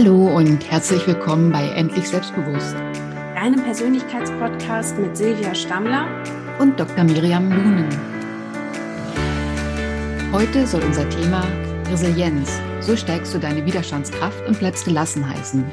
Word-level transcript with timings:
Hallo 0.00 0.34
und 0.34 0.64
herzlich 0.70 1.06
willkommen 1.06 1.52
bei 1.52 1.68
Endlich 1.72 2.08
Selbstbewusst. 2.08 2.74
Deinem 3.34 3.62
Persönlichkeitspodcast 3.62 4.98
mit 4.98 5.14
Silvia 5.14 5.54
Stammler 5.54 6.08
und 6.58 6.80
Dr. 6.80 7.04
Miriam 7.04 7.52
Lunen. 7.52 7.86
Heute 10.32 10.66
soll 10.66 10.82
unser 10.84 11.06
Thema 11.10 11.46
Resilienz. 11.90 12.50
So 12.80 12.96
steigst 12.96 13.34
du 13.34 13.38
deine 13.38 13.66
Widerstandskraft 13.66 14.42
und 14.48 14.58
bleibst 14.58 14.86
gelassen 14.86 15.28
heißen. 15.28 15.66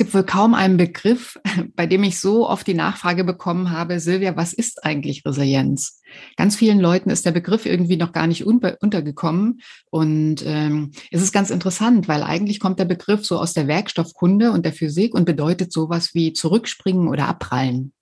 Es 0.00 0.06
gibt 0.06 0.14
wohl 0.14 0.24
kaum 0.24 0.54
einen 0.54 0.78
Begriff, 0.78 1.38
bei 1.76 1.86
dem 1.86 2.04
ich 2.04 2.18
so 2.20 2.48
oft 2.48 2.66
die 2.66 2.72
Nachfrage 2.72 3.22
bekommen 3.22 3.70
habe, 3.70 4.00
Silvia, 4.00 4.34
was 4.34 4.54
ist 4.54 4.82
eigentlich 4.82 5.26
Resilienz? 5.26 6.00
Ganz 6.38 6.56
vielen 6.56 6.80
Leuten 6.80 7.10
ist 7.10 7.26
der 7.26 7.32
Begriff 7.32 7.66
irgendwie 7.66 7.98
noch 7.98 8.12
gar 8.12 8.26
nicht 8.26 8.46
untergekommen. 8.46 9.60
Und 9.90 10.42
ähm, 10.46 10.92
es 11.10 11.20
ist 11.20 11.32
ganz 11.32 11.50
interessant, 11.50 12.08
weil 12.08 12.22
eigentlich 12.22 12.60
kommt 12.60 12.78
der 12.78 12.86
Begriff 12.86 13.26
so 13.26 13.38
aus 13.38 13.52
der 13.52 13.68
Werkstoffkunde 13.68 14.52
und 14.52 14.64
der 14.64 14.72
Physik 14.72 15.14
und 15.14 15.26
bedeutet 15.26 15.70
sowas 15.70 16.14
wie 16.14 16.32
zurückspringen 16.32 17.06
oder 17.06 17.28
abprallen. 17.28 17.92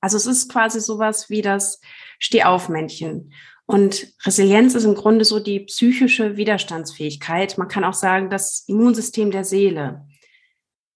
Also 0.00 0.16
es 0.16 0.26
ist 0.26 0.52
quasi 0.52 0.80
sowas 0.80 1.28
wie 1.28 1.42
das 1.42 1.80
Stehaufmännchen. 2.20 3.32
Und 3.66 4.06
Resilienz 4.24 4.76
ist 4.76 4.84
im 4.84 4.94
Grunde 4.94 5.24
so 5.24 5.40
die 5.40 5.58
psychische 5.58 6.36
Widerstandsfähigkeit. 6.36 7.58
Man 7.58 7.66
kann 7.66 7.82
auch 7.82 7.94
sagen, 7.94 8.30
das 8.30 8.62
Immunsystem 8.68 9.32
der 9.32 9.42
Seele. 9.42 10.06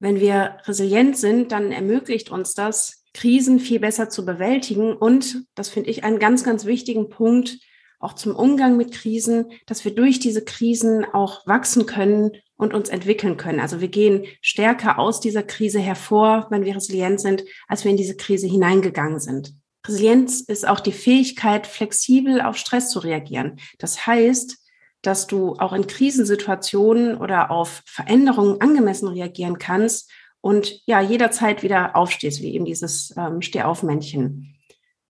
Wenn 0.02 0.19
wir 0.19 0.56
resilient 0.65 1.16
sind, 1.16 1.52
dann 1.52 1.70
ermöglicht 1.70 2.29
uns 2.29 2.55
das, 2.55 3.05
Krisen 3.15 3.60
viel 3.60 3.79
besser 3.79 4.09
zu 4.09 4.24
bewältigen. 4.24 4.97
Und 4.97 5.45
das 5.55 5.69
finde 5.69 5.91
ich 5.91 6.02
einen 6.02 6.19
ganz, 6.19 6.43
ganz 6.43 6.65
wichtigen 6.65 7.09
Punkt, 7.09 7.60
auch 8.01 8.15
zum 8.15 8.34
Umgang 8.34 8.77
mit 8.77 8.91
Krisen, 8.91 9.52
dass 9.65 9.84
wir 9.84 9.95
durch 9.95 10.19
diese 10.19 10.45
Krisen 10.45 11.04
auch 11.04 11.46
wachsen 11.46 11.87
können 11.87 12.32
und 12.57 12.74
uns 12.74 12.88
entwickeln 12.88 13.37
können. 13.37 13.60
Also 13.60 13.80
wir 13.80 13.87
gehen 13.87 14.24
stärker 14.41 14.99
aus 14.99 15.21
dieser 15.21 15.45
Krise 15.45 15.79
hervor, 15.79 16.48
wenn 16.51 16.65
wir 16.65 16.74
resilient 16.74 17.21
sind, 17.21 17.45
als 17.69 17.85
wir 17.85 17.93
in 17.93 17.96
diese 17.96 18.16
Krise 18.16 18.48
hineingegangen 18.48 19.21
sind. 19.21 19.54
Resilienz 19.87 20.41
ist 20.41 20.66
auch 20.66 20.80
die 20.80 20.91
Fähigkeit, 20.91 21.69
flexibel 21.69 22.41
auf 22.41 22.57
Stress 22.57 22.91
zu 22.91 22.98
reagieren. 22.98 23.60
Das 23.79 24.04
heißt, 24.04 24.62
dass 25.02 25.26
du 25.26 25.54
auch 25.58 25.72
in 25.72 25.86
Krisensituationen 25.86 27.16
oder 27.16 27.50
auf 27.50 27.82
Veränderungen 27.86 28.60
angemessen 28.60 29.08
reagieren 29.08 29.58
kannst 29.58 30.10
und 30.40 30.80
ja, 30.86 31.00
jederzeit 31.00 31.62
wieder 31.62 31.96
aufstehst, 31.96 32.40
wie 32.40 32.54
eben 32.54 32.64
dieses 32.64 33.14
ähm, 33.16 33.42
Stehaufmännchen. 33.42 34.56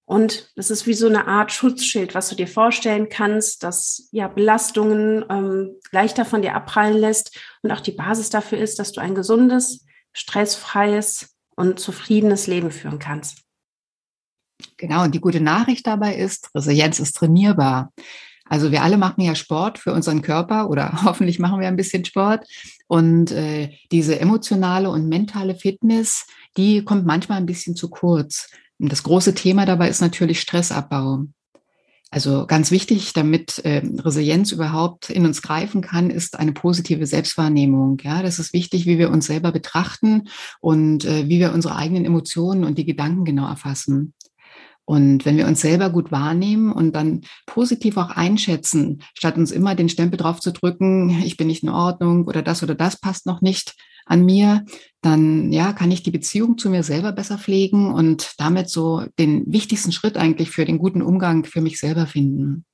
Und 0.04 0.50
das 0.56 0.70
ist 0.70 0.86
wie 0.86 0.94
so 0.94 1.06
eine 1.06 1.26
Art 1.26 1.52
Schutzschild, 1.52 2.14
was 2.14 2.28
du 2.28 2.34
dir 2.34 2.48
vorstellen 2.48 3.08
kannst, 3.08 3.62
das 3.62 4.08
ja 4.12 4.28
Belastungen 4.28 5.24
ähm, 5.30 5.76
leichter 5.90 6.24
von 6.24 6.42
dir 6.42 6.54
abprallen 6.54 6.98
lässt 6.98 7.38
und 7.62 7.70
auch 7.70 7.80
die 7.80 7.92
Basis 7.92 8.28
dafür 8.28 8.58
ist, 8.58 8.78
dass 8.78 8.92
du 8.92 9.00
ein 9.00 9.14
gesundes, 9.14 9.86
stressfreies 10.12 11.34
und 11.56 11.80
zufriedenes 11.80 12.46
Leben 12.46 12.70
führen 12.70 12.98
kannst. 12.98 13.38
Genau, 14.76 15.04
und 15.04 15.14
die 15.14 15.20
gute 15.20 15.40
Nachricht 15.40 15.86
dabei 15.86 16.16
ist, 16.16 16.50
Resilienz 16.54 16.98
ist 17.00 17.16
trainierbar. 17.16 17.92
Also 18.52 18.70
wir 18.70 18.82
alle 18.82 18.98
machen 18.98 19.22
ja 19.22 19.34
Sport 19.34 19.78
für 19.78 19.94
unseren 19.94 20.20
Körper 20.20 20.68
oder 20.68 20.92
hoffentlich 21.04 21.38
machen 21.38 21.58
wir 21.58 21.68
ein 21.68 21.76
bisschen 21.76 22.04
Sport. 22.04 22.46
Und 22.86 23.30
äh, 23.30 23.70
diese 23.90 24.20
emotionale 24.20 24.90
und 24.90 25.08
mentale 25.08 25.54
Fitness, 25.54 26.26
die 26.58 26.84
kommt 26.84 27.06
manchmal 27.06 27.38
ein 27.38 27.46
bisschen 27.46 27.76
zu 27.76 27.88
kurz. 27.88 28.50
Und 28.78 28.92
das 28.92 29.04
große 29.04 29.32
Thema 29.32 29.64
dabei 29.64 29.88
ist 29.88 30.02
natürlich 30.02 30.38
Stressabbau. 30.38 31.24
Also 32.10 32.46
ganz 32.46 32.70
wichtig, 32.70 33.14
damit 33.14 33.58
äh, 33.60 33.80
Resilienz 34.00 34.52
überhaupt 34.52 35.08
in 35.08 35.24
uns 35.24 35.40
greifen 35.40 35.80
kann, 35.80 36.10
ist 36.10 36.38
eine 36.38 36.52
positive 36.52 37.06
Selbstwahrnehmung. 37.06 37.96
Ja, 38.02 38.22
das 38.22 38.38
ist 38.38 38.52
wichtig, 38.52 38.84
wie 38.84 38.98
wir 38.98 39.08
uns 39.08 39.28
selber 39.28 39.50
betrachten 39.50 40.28
und 40.60 41.06
äh, 41.06 41.26
wie 41.26 41.40
wir 41.40 41.54
unsere 41.54 41.76
eigenen 41.76 42.04
Emotionen 42.04 42.64
und 42.64 42.76
die 42.76 42.84
Gedanken 42.84 43.24
genau 43.24 43.48
erfassen. 43.48 44.12
Und 44.84 45.24
wenn 45.24 45.36
wir 45.36 45.46
uns 45.46 45.60
selber 45.60 45.90
gut 45.90 46.10
wahrnehmen 46.10 46.72
und 46.72 46.92
dann 46.92 47.22
positiv 47.46 47.96
auch 47.96 48.10
einschätzen, 48.10 49.02
statt 49.14 49.36
uns 49.36 49.52
immer 49.52 49.74
den 49.74 49.88
Stempel 49.88 50.16
drauf 50.16 50.40
zu 50.40 50.52
drücken, 50.52 51.22
ich 51.24 51.36
bin 51.36 51.46
nicht 51.46 51.62
in 51.62 51.68
Ordnung 51.68 52.26
oder 52.26 52.42
das 52.42 52.62
oder 52.62 52.74
das 52.74 52.98
passt 52.98 53.26
noch 53.26 53.40
nicht 53.40 53.74
an 54.06 54.24
mir, 54.24 54.64
dann 55.00 55.52
ja, 55.52 55.72
kann 55.72 55.90
ich 55.90 56.02
die 56.02 56.10
Beziehung 56.10 56.58
zu 56.58 56.70
mir 56.70 56.82
selber 56.82 57.12
besser 57.12 57.38
pflegen 57.38 57.92
und 57.92 58.34
damit 58.38 58.68
so 58.68 59.04
den 59.18 59.44
wichtigsten 59.46 59.92
Schritt 59.92 60.16
eigentlich 60.16 60.50
für 60.50 60.64
den 60.64 60.78
guten 60.78 61.02
Umgang 61.02 61.44
für 61.44 61.60
mich 61.60 61.78
selber 61.78 62.06
finden. 62.06 62.64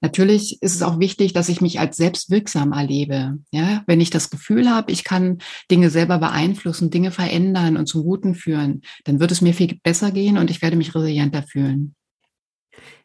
Natürlich 0.00 0.62
ist 0.62 0.74
es 0.74 0.82
auch 0.82 1.00
wichtig, 1.00 1.32
dass 1.32 1.48
ich 1.48 1.60
mich 1.60 1.80
als 1.80 1.96
selbstwirksam 1.96 2.72
erlebe. 2.72 3.38
Ja, 3.50 3.82
wenn 3.86 4.00
ich 4.00 4.10
das 4.10 4.30
Gefühl 4.30 4.70
habe, 4.70 4.92
ich 4.92 5.02
kann 5.04 5.38
Dinge 5.70 5.90
selber 5.90 6.18
beeinflussen, 6.18 6.90
Dinge 6.90 7.10
verändern 7.10 7.76
und 7.76 7.86
zum 7.86 8.04
Guten 8.04 8.34
führen, 8.34 8.82
dann 9.04 9.18
wird 9.18 9.32
es 9.32 9.40
mir 9.40 9.54
viel 9.54 9.78
besser 9.82 10.12
gehen 10.12 10.38
und 10.38 10.50
ich 10.50 10.62
werde 10.62 10.76
mich 10.76 10.94
resilienter 10.94 11.42
fühlen. 11.42 11.94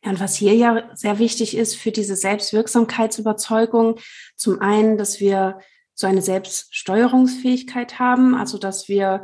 Ja, 0.03 0.11
und 0.11 0.19
was 0.19 0.35
hier 0.35 0.53
ja 0.53 0.89
sehr 0.93 1.17
wichtig 1.17 1.57
ist 1.57 1.75
für 1.75 1.91
diese 1.91 2.15
Selbstwirksamkeitsüberzeugung, 2.15 3.99
zum 4.35 4.61
einen, 4.61 4.97
dass 4.97 5.19
wir 5.19 5.59
so 5.95 6.07
eine 6.07 6.21
Selbststeuerungsfähigkeit 6.21 7.99
haben, 7.99 8.35
also 8.35 8.57
dass 8.57 8.87
wir 8.87 9.23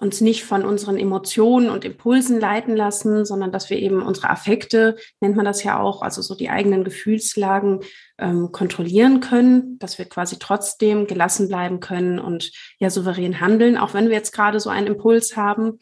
uns 0.00 0.20
nicht 0.20 0.44
von 0.44 0.64
unseren 0.64 0.96
Emotionen 0.96 1.68
und 1.68 1.84
Impulsen 1.84 2.40
leiten 2.40 2.74
lassen, 2.74 3.24
sondern 3.26 3.52
dass 3.52 3.68
wir 3.68 3.78
eben 3.78 4.02
unsere 4.02 4.30
Affekte, 4.30 4.96
nennt 5.20 5.36
man 5.36 5.44
das 5.44 5.62
ja 5.62 5.78
auch, 5.78 6.00
also 6.00 6.22
so 6.22 6.34
die 6.34 6.48
eigenen 6.48 6.84
Gefühlslagen 6.84 7.80
ähm, 8.18 8.50
kontrollieren 8.50 9.20
können, 9.20 9.78
dass 9.78 9.98
wir 9.98 10.06
quasi 10.06 10.38
trotzdem 10.38 11.06
gelassen 11.06 11.48
bleiben 11.48 11.80
können 11.80 12.18
und 12.18 12.50
ja 12.78 12.88
souverän 12.88 13.40
handeln, 13.40 13.76
auch 13.76 13.92
wenn 13.92 14.08
wir 14.08 14.16
jetzt 14.16 14.32
gerade 14.32 14.58
so 14.58 14.70
einen 14.70 14.86
Impuls 14.86 15.36
haben 15.36 15.78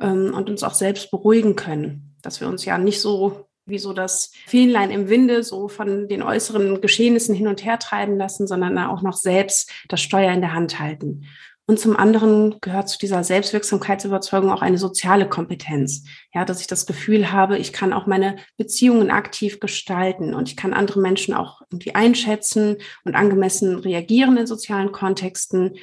ähm, 0.00 0.32
und 0.34 0.48
uns 0.48 0.62
auch 0.62 0.74
selbst 0.74 1.10
beruhigen 1.10 1.54
können, 1.54 2.16
dass 2.22 2.40
wir 2.40 2.48
uns 2.48 2.64
ja 2.64 2.78
nicht 2.78 3.00
so 3.00 3.48
wie 3.66 3.78
so 3.78 3.92
das 3.92 4.32
Fähnlein 4.46 4.90
im 4.90 5.10
Winde 5.10 5.42
so 5.42 5.68
von 5.68 6.08
den 6.08 6.22
äußeren 6.22 6.80
Geschehnissen 6.80 7.34
hin 7.34 7.48
und 7.48 7.62
her 7.66 7.78
treiben 7.78 8.16
lassen, 8.16 8.46
sondern 8.46 8.78
auch 8.78 9.02
noch 9.02 9.18
selbst 9.18 9.70
das 9.88 10.00
Steuer 10.00 10.32
in 10.32 10.40
der 10.40 10.54
Hand 10.54 10.78
halten. 10.78 11.26
Und 11.68 11.78
zum 11.78 11.98
anderen 11.98 12.56
gehört 12.62 12.88
zu 12.88 12.98
dieser 12.98 13.22
Selbstwirksamkeitsüberzeugung 13.22 14.50
auch 14.50 14.62
eine 14.62 14.78
soziale 14.78 15.28
Kompetenz. 15.28 16.02
Ja, 16.32 16.46
dass 16.46 16.62
ich 16.62 16.66
das 16.66 16.86
Gefühl 16.86 17.30
habe, 17.30 17.58
ich 17.58 17.74
kann 17.74 17.92
auch 17.92 18.06
meine 18.06 18.36
Beziehungen 18.56 19.10
aktiv 19.10 19.60
gestalten 19.60 20.32
und 20.32 20.48
ich 20.48 20.56
kann 20.56 20.72
andere 20.72 20.98
Menschen 20.98 21.34
auch 21.34 21.60
irgendwie 21.70 21.94
einschätzen 21.94 22.78
und 23.04 23.14
angemessen 23.14 23.76
reagieren 23.80 24.38
in 24.38 24.46
sozialen 24.46 24.92
Kontexten 24.92 25.76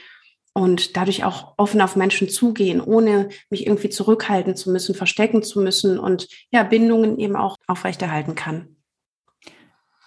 und 0.54 0.98
dadurch 0.98 1.24
auch 1.24 1.54
offen 1.58 1.82
auf 1.82 1.96
Menschen 1.96 2.30
zugehen, 2.30 2.82
ohne 2.82 3.30
mich 3.52 3.68
irgendwie 3.68 3.92
zurückhalten 3.92 4.56
zu 4.56 4.72
müssen, 4.72 4.96
verstecken 4.96 5.44
zu 5.44 5.62
müssen 5.62 6.00
und 6.00 6.28
ja, 6.50 6.64
Bindungen 6.64 7.20
eben 7.20 7.36
auch 7.36 7.58
aufrechterhalten 7.68 8.34
kann. 8.34 8.76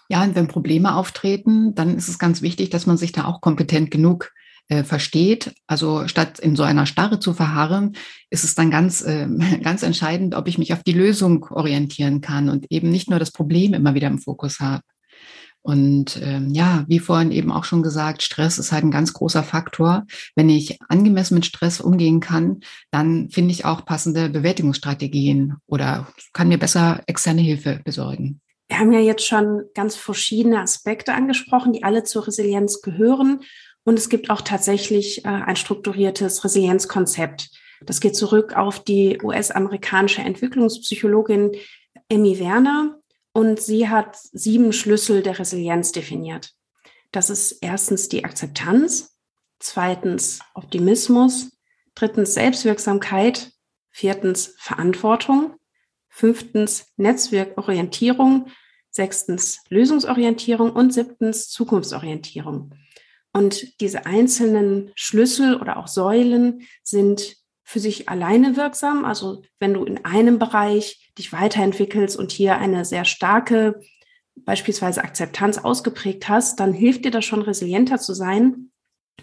Ja, 0.09 0.25
und 0.25 0.34
wenn 0.34 0.49
Probleme 0.49 0.97
auftreten, 0.97 1.77
dann 1.77 1.97
ist 1.97 2.09
es 2.09 2.19
ganz 2.19 2.43
wichtig, 2.43 2.71
dass 2.71 2.87
man 2.87 2.97
sich 2.97 3.12
da 3.12 3.27
auch 3.27 3.41
kompetent 3.41 3.93
genug 3.93 4.33
äh, 4.68 4.84
versteht. 4.84 5.54
Also 5.66 6.06
statt 6.08 6.38
in 6.38 6.56
so 6.56 6.62
einer 6.62 6.86
Starre 6.86 7.20
zu 7.20 7.34
verharren, 7.34 7.96
ist 8.30 8.44
es 8.44 8.54
dann 8.54 8.70
ganz, 8.70 9.02
äh, 9.02 9.26
ganz 9.62 9.82
entscheidend, 9.82 10.34
ob 10.34 10.48
ich 10.48 10.58
mich 10.58 10.72
auf 10.72 10.82
die 10.82 10.92
Lösung 10.92 11.44
orientieren 11.50 12.20
kann 12.20 12.48
und 12.48 12.66
eben 12.70 12.90
nicht 12.90 13.10
nur 13.10 13.18
das 13.18 13.30
Problem 13.30 13.74
immer 13.74 13.94
wieder 13.94 14.08
im 14.08 14.18
Fokus 14.18 14.60
habe. 14.60 14.82
Und 15.62 16.18
ähm, 16.22 16.50
ja, 16.50 16.84
wie 16.88 16.98
vorhin 16.98 17.32
eben 17.32 17.52
auch 17.52 17.64
schon 17.64 17.82
gesagt, 17.82 18.22
Stress 18.22 18.58
ist 18.58 18.72
halt 18.72 18.84
ein 18.84 18.90
ganz 18.90 19.12
großer 19.12 19.42
Faktor. 19.42 20.06
Wenn 20.34 20.48
ich 20.48 20.78
angemessen 20.88 21.34
mit 21.34 21.46
Stress 21.46 21.80
umgehen 21.80 22.20
kann, 22.20 22.60
dann 22.90 23.28
finde 23.28 23.50
ich 23.50 23.64
auch 23.64 23.84
passende 23.84 24.30
Bewältigungsstrategien 24.30 25.56
oder 25.66 26.08
kann 26.32 26.48
mir 26.48 26.58
besser 26.58 27.02
externe 27.06 27.42
Hilfe 27.42 27.80
besorgen. 27.84 28.40
Wir 28.68 28.78
haben 28.78 28.92
ja 28.92 29.00
jetzt 29.00 29.26
schon 29.26 29.62
ganz 29.74 29.97
verschiedene 29.97 30.60
Aspekte 30.60 31.14
angesprochen, 31.14 31.72
die 31.72 31.84
alle 31.84 32.04
zur 32.04 32.26
Resilienz 32.26 32.82
gehören. 32.82 33.41
Und 33.88 33.98
es 33.98 34.10
gibt 34.10 34.28
auch 34.28 34.42
tatsächlich 34.42 35.24
äh, 35.24 35.28
ein 35.28 35.56
strukturiertes 35.56 36.44
Resilienzkonzept. 36.44 37.48
Das 37.80 38.00
geht 38.00 38.16
zurück 38.16 38.54
auf 38.54 38.80
die 38.80 39.18
US-amerikanische 39.22 40.20
Entwicklungspsychologin 40.20 41.52
Emmy 42.10 42.38
Werner 42.38 43.00
und 43.32 43.58
sie 43.62 43.88
hat 43.88 44.14
sieben 44.14 44.74
Schlüssel 44.74 45.22
der 45.22 45.38
Resilienz 45.38 45.92
definiert. 45.92 46.52
Das 47.12 47.30
ist 47.30 47.60
erstens 47.62 48.10
die 48.10 48.26
Akzeptanz, 48.26 49.16
zweitens 49.58 50.40
Optimismus, 50.52 51.58
drittens 51.94 52.34
Selbstwirksamkeit, 52.34 53.52
viertens 53.88 54.54
Verantwortung, 54.58 55.54
fünftens 56.10 56.92
Netzwerkorientierung, 56.98 58.48
sechstens 58.90 59.62
Lösungsorientierung 59.70 60.72
und 60.72 60.92
siebtens 60.92 61.48
Zukunftsorientierung. 61.48 62.74
Und 63.33 63.80
diese 63.80 64.07
einzelnen 64.07 64.91
Schlüssel 64.95 65.57
oder 65.57 65.77
auch 65.77 65.89
Säulen 65.89 66.63
sind 66.83 67.36
für 67.63 67.80
sich 67.80 68.09
alleine 68.09 68.57
wirksam. 68.57 69.04
Also 69.04 69.42
wenn 69.59 69.75
du 69.75 69.84
in 69.84 70.04
einem 70.04 70.39
Bereich 70.39 71.10
dich 71.19 71.33
weiterentwickelst 71.33 72.16
und 72.16 72.33
hier 72.33 72.57
eine 72.57 72.84
sehr 72.84 73.04
starke 73.04 73.80
beispielsweise 74.45 75.03
Akzeptanz 75.04 75.59
ausgeprägt 75.59 76.28
hast, 76.28 76.60
dann 76.60 76.72
hilft 76.72 77.04
dir 77.04 77.10
das 77.10 77.25
schon 77.25 77.42
resilienter 77.42 77.98
zu 77.98 78.15
sein. 78.15 78.71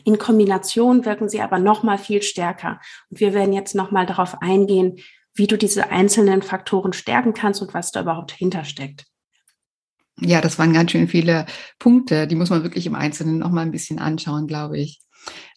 In 0.04 0.20
Kombination 0.20 1.06
wirken 1.06 1.30
sie 1.30 1.42
aber 1.42 1.58
noch 1.58 1.82
mal 1.82 1.98
viel 1.98 2.22
stärker. 2.22 2.80
Und 3.10 3.20
wir 3.20 3.34
werden 3.34 3.54
jetzt 3.54 3.74
noch 3.74 3.92
mal 3.92 4.06
darauf 4.06 4.42
eingehen, 4.42 5.00
wie 5.34 5.48
du 5.48 5.58
diese 5.58 5.90
einzelnen 5.90 6.42
Faktoren 6.42 6.94
stärken 6.94 7.34
kannst 7.34 7.62
und 7.62 7.74
was 7.74 7.92
da 7.92 8.02
überhaupt 8.02 8.32
hintersteckt. 8.32 9.06
Ja, 10.22 10.42
das 10.42 10.58
waren 10.58 10.74
ganz 10.74 10.92
schön 10.92 11.08
viele 11.08 11.46
Punkte. 11.78 12.28
Die 12.28 12.36
muss 12.36 12.50
man 12.50 12.64
wirklich 12.64 12.88
im 12.88 12.96
Einzelnen 12.96 13.40
noch 13.40 13.52
mal 13.52 13.62
ein 13.62 13.72
bisschen 13.72 14.00
anschauen, 14.00 14.48
glaube 14.48 14.78
ich. 14.78 15.02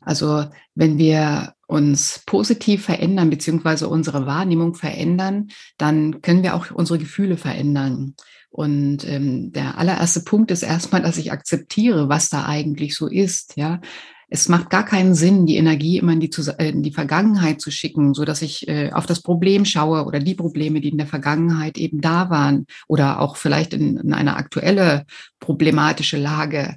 Also 0.01 0.47
wenn 0.75 0.99
wir 0.99 1.55
uns 1.67 2.23
positiv 2.27 2.85
verändern, 2.85 3.31
beziehungsweise 3.31 3.89
unsere 3.89 4.27
Wahrnehmung 4.27 4.75
verändern, 4.75 5.49
dann 5.77 6.23
können 6.23 6.43
wir 6.43 6.55
auch 6.55 6.71
unsere 6.71 6.99
Gefühle 6.99 7.37
verändern. 7.37 8.15
Und 8.51 9.07
ähm, 9.07 9.53
der 9.53 9.77
allererste 9.77 10.21
Punkt 10.21 10.51
ist 10.51 10.63
erstmal, 10.63 11.03
dass 11.03 11.19
ich 11.19 11.31
akzeptiere, 11.31 12.09
was 12.09 12.31
da 12.31 12.47
eigentlich 12.47 12.97
so 12.97 13.07
ist. 13.07 13.57
Ja, 13.57 13.81
es 14.31 14.49
macht 14.49 14.69
gar 14.69 14.85
keinen 14.85 15.15
Sinn, 15.15 15.47
die 15.47 15.57
Energie 15.57 15.99
immer 15.99 16.13
in 16.13 16.21
die, 16.21 16.31
äh, 16.59 16.69
in 16.69 16.83
die 16.83 16.93
Vergangenheit 16.93 17.61
zu 17.61 17.71
schicken, 17.71 18.13
so 18.13 18.25
dass 18.25 18.43
ich 18.43 18.69
äh, 18.69 18.93
auf 18.93 19.07
das 19.07 19.23
Problem 19.23 19.65
schaue 19.65 20.05
oder 20.05 20.21
die 20.21 20.35
Probleme, 20.35 20.81
die 20.81 20.91
in 20.91 20.99
der 20.99 21.07
Vergangenheit 21.07 21.79
eben 21.79 22.01
da 22.01 22.29
waren 22.29 22.67
oder 22.89 23.21
auch 23.21 23.37
vielleicht 23.37 23.73
in, 23.73 23.97
in 23.97 24.13
eine 24.13 24.37
aktuelle 24.37 25.07
problematische 25.41 26.19
Lage. 26.19 26.77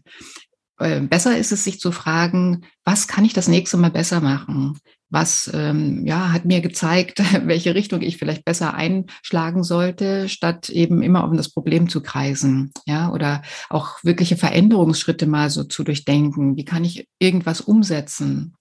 Äh, 0.80 1.02
besser 1.02 1.38
ist 1.38 1.52
es, 1.52 1.66
sich 1.66 1.80
zu 1.80 1.92
fragen, 1.92 2.62
was 2.86 3.08
kann 3.08 3.26
ich 3.26 3.34
das 3.34 3.50
nächste 3.50 3.78
Mal 3.78 3.92
besser 3.92 4.22
machen? 4.22 4.80
Was 5.12 5.52
ähm, 5.54 6.06
ja, 6.08 6.32
hat 6.32 6.46
mir 6.46 6.62
gezeigt, 6.62 7.22
welche 7.46 7.76
Richtung 7.76 8.02
ich 8.02 8.18
vielleicht 8.18 8.46
besser 8.46 8.74
einschlagen 8.74 9.64
sollte, 9.64 10.30
statt 10.30 10.70
eben 10.70 11.04
immer 11.04 11.26
um 11.26 11.38
das 11.38 11.50
Problem 11.50 11.90
zu 11.90 12.02
kreisen. 12.02 12.72
Ja, 12.86 13.12
oder 13.12 13.44
auch 13.70 14.04
wirkliche 14.04 14.38
Veränderungsschritte 14.38 15.28
mal 15.28 15.50
so 15.50 15.66
zu 15.66 15.84
durchdenken. 15.84 16.56
Wie 16.56 16.66
kann 16.66 16.84
ich 16.84 17.08
irgendwas 17.20 17.62
umsetzen? 17.62 18.56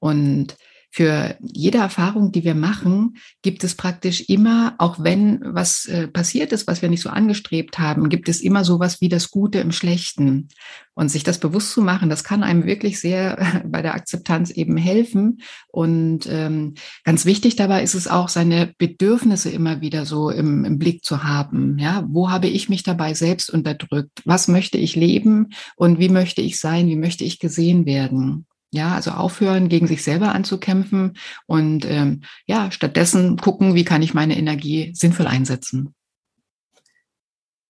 Und 0.00 0.56
für 0.94 1.36
jede 1.40 1.78
Erfahrung, 1.78 2.32
die 2.32 2.44
wir 2.44 2.54
machen, 2.54 3.16
gibt 3.40 3.64
es 3.64 3.74
praktisch 3.74 4.28
immer, 4.28 4.74
auch 4.76 5.02
wenn 5.02 5.40
was 5.42 5.86
äh, 5.86 6.06
passiert 6.06 6.52
ist, 6.52 6.66
was 6.66 6.82
wir 6.82 6.90
nicht 6.90 7.00
so 7.00 7.08
angestrebt 7.08 7.78
haben, 7.78 8.10
gibt 8.10 8.28
es 8.28 8.42
immer 8.42 8.62
sowas 8.62 9.00
wie 9.00 9.08
das 9.08 9.30
Gute 9.30 9.58
im 9.60 9.72
Schlechten. 9.72 10.48
Und 10.92 11.08
sich 11.08 11.24
das 11.24 11.38
bewusst 11.38 11.72
zu 11.72 11.80
machen, 11.80 12.10
das 12.10 12.24
kann 12.24 12.42
einem 12.42 12.66
wirklich 12.66 13.00
sehr 13.00 13.62
bei 13.66 13.80
der 13.80 13.94
Akzeptanz 13.94 14.50
eben 14.50 14.76
helfen. 14.76 15.40
Und 15.68 16.28
ähm, 16.28 16.74
ganz 17.04 17.24
wichtig 17.24 17.56
dabei 17.56 17.82
ist 17.82 17.94
es 17.94 18.06
auch, 18.06 18.28
seine 18.28 18.74
Bedürfnisse 18.76 19.48
immer 19.48 19.80
wieder 19.80 20.04
so 20.04 20.28
im, 20.28 20.66
im 20.66 20.78
Blick 20.78 21.04
zu 21.04 21.24
haben. 21.24 21.78
Ja, 21.78 22.04
wo 22.06 22.30
habe 22.30 22.48
ich 22.48 22.68
mich 22.68 22.82
dabei 22.82 23.14
selbst 23.14 23.48
unterdrückt? 23.48 24.20
Was 24.26 24.46
möchte 24.46 24.76
ich 24.76 24.94
leben 24.94 25.54
und 25.74 25.98
wie 25.98 26.10
möchte 26.10 26.42
ich 26.42 26.60
sein? 26.60 26.86
Wie 26.88 26.96
möchte 26.96 27.24
ich 27.24 27.38
gesehen 27.38 27.86
werden? 27.86 28.44
Ja, 28.74 28.94
also 28.94 29.10
aufhören, 29.10 29.68
gegen 29.68 29.86
sich 29.86 30.02
selber 30.02 30.34
anzukämpfen 30.34 31.18
und 31.46 31.84
ähm, 31.84 32.22
ja, 32.46 32.70
stattdessen 32.70 33.36
gucken, 33.36 33.74
wie 33.74 33.84
kann 33.84 34.00
ich 34.00 34.14
meine 34.14 34.36
Energie 34.36 34.92
sinnvoll 34.94 35.26
einsetzen. 35.26 35.94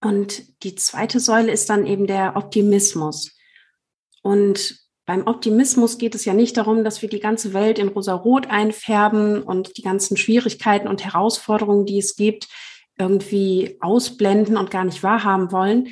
Und 0.00 0.62
die 0.62 0.76
zweite 0.76 1.18
Säule 1.18 1.50
ist 1.50 1.68
dann 1.70 1.86
eben 1.86 2.06
der 2.06 2.36
Optimismus. 2.36 3.36
Und 4.22 4.80
beim 5.04 5.26
Optimismus 5.26 5.98
geht 5.98 6.14
es 6.14 6.24
ja 6.24 6.34
nicht 6.34 6.56
darum, 6.56 6.84
dass 6.84 7.02
wir 7.02 7.08
die 7.08 7.20
ganze 7.20 7.52
Welt 7.52 7.78
in 7.80 7.88
rosa-rot 7.88 8.48
einfärben 8.48 9.42
und 9.42 9.76
die 9.76 9.82
ganzen 9.82 10.16
Schwierigkeiten 10.16 10.86
und 10.86 11.04
Herausforderungen, 11.04 11.86
die 11.86 11.98
es 11.98 12.14
gibt, 12.14 12.48
irgendwie 12.96 13.76
ausblenden 13.80 14.56
und 14.56 14.70
gar 14.70 14.84
nicht 14.84 15.02
wahrhaben 15.02 15.50
wollen. 15.50 15.88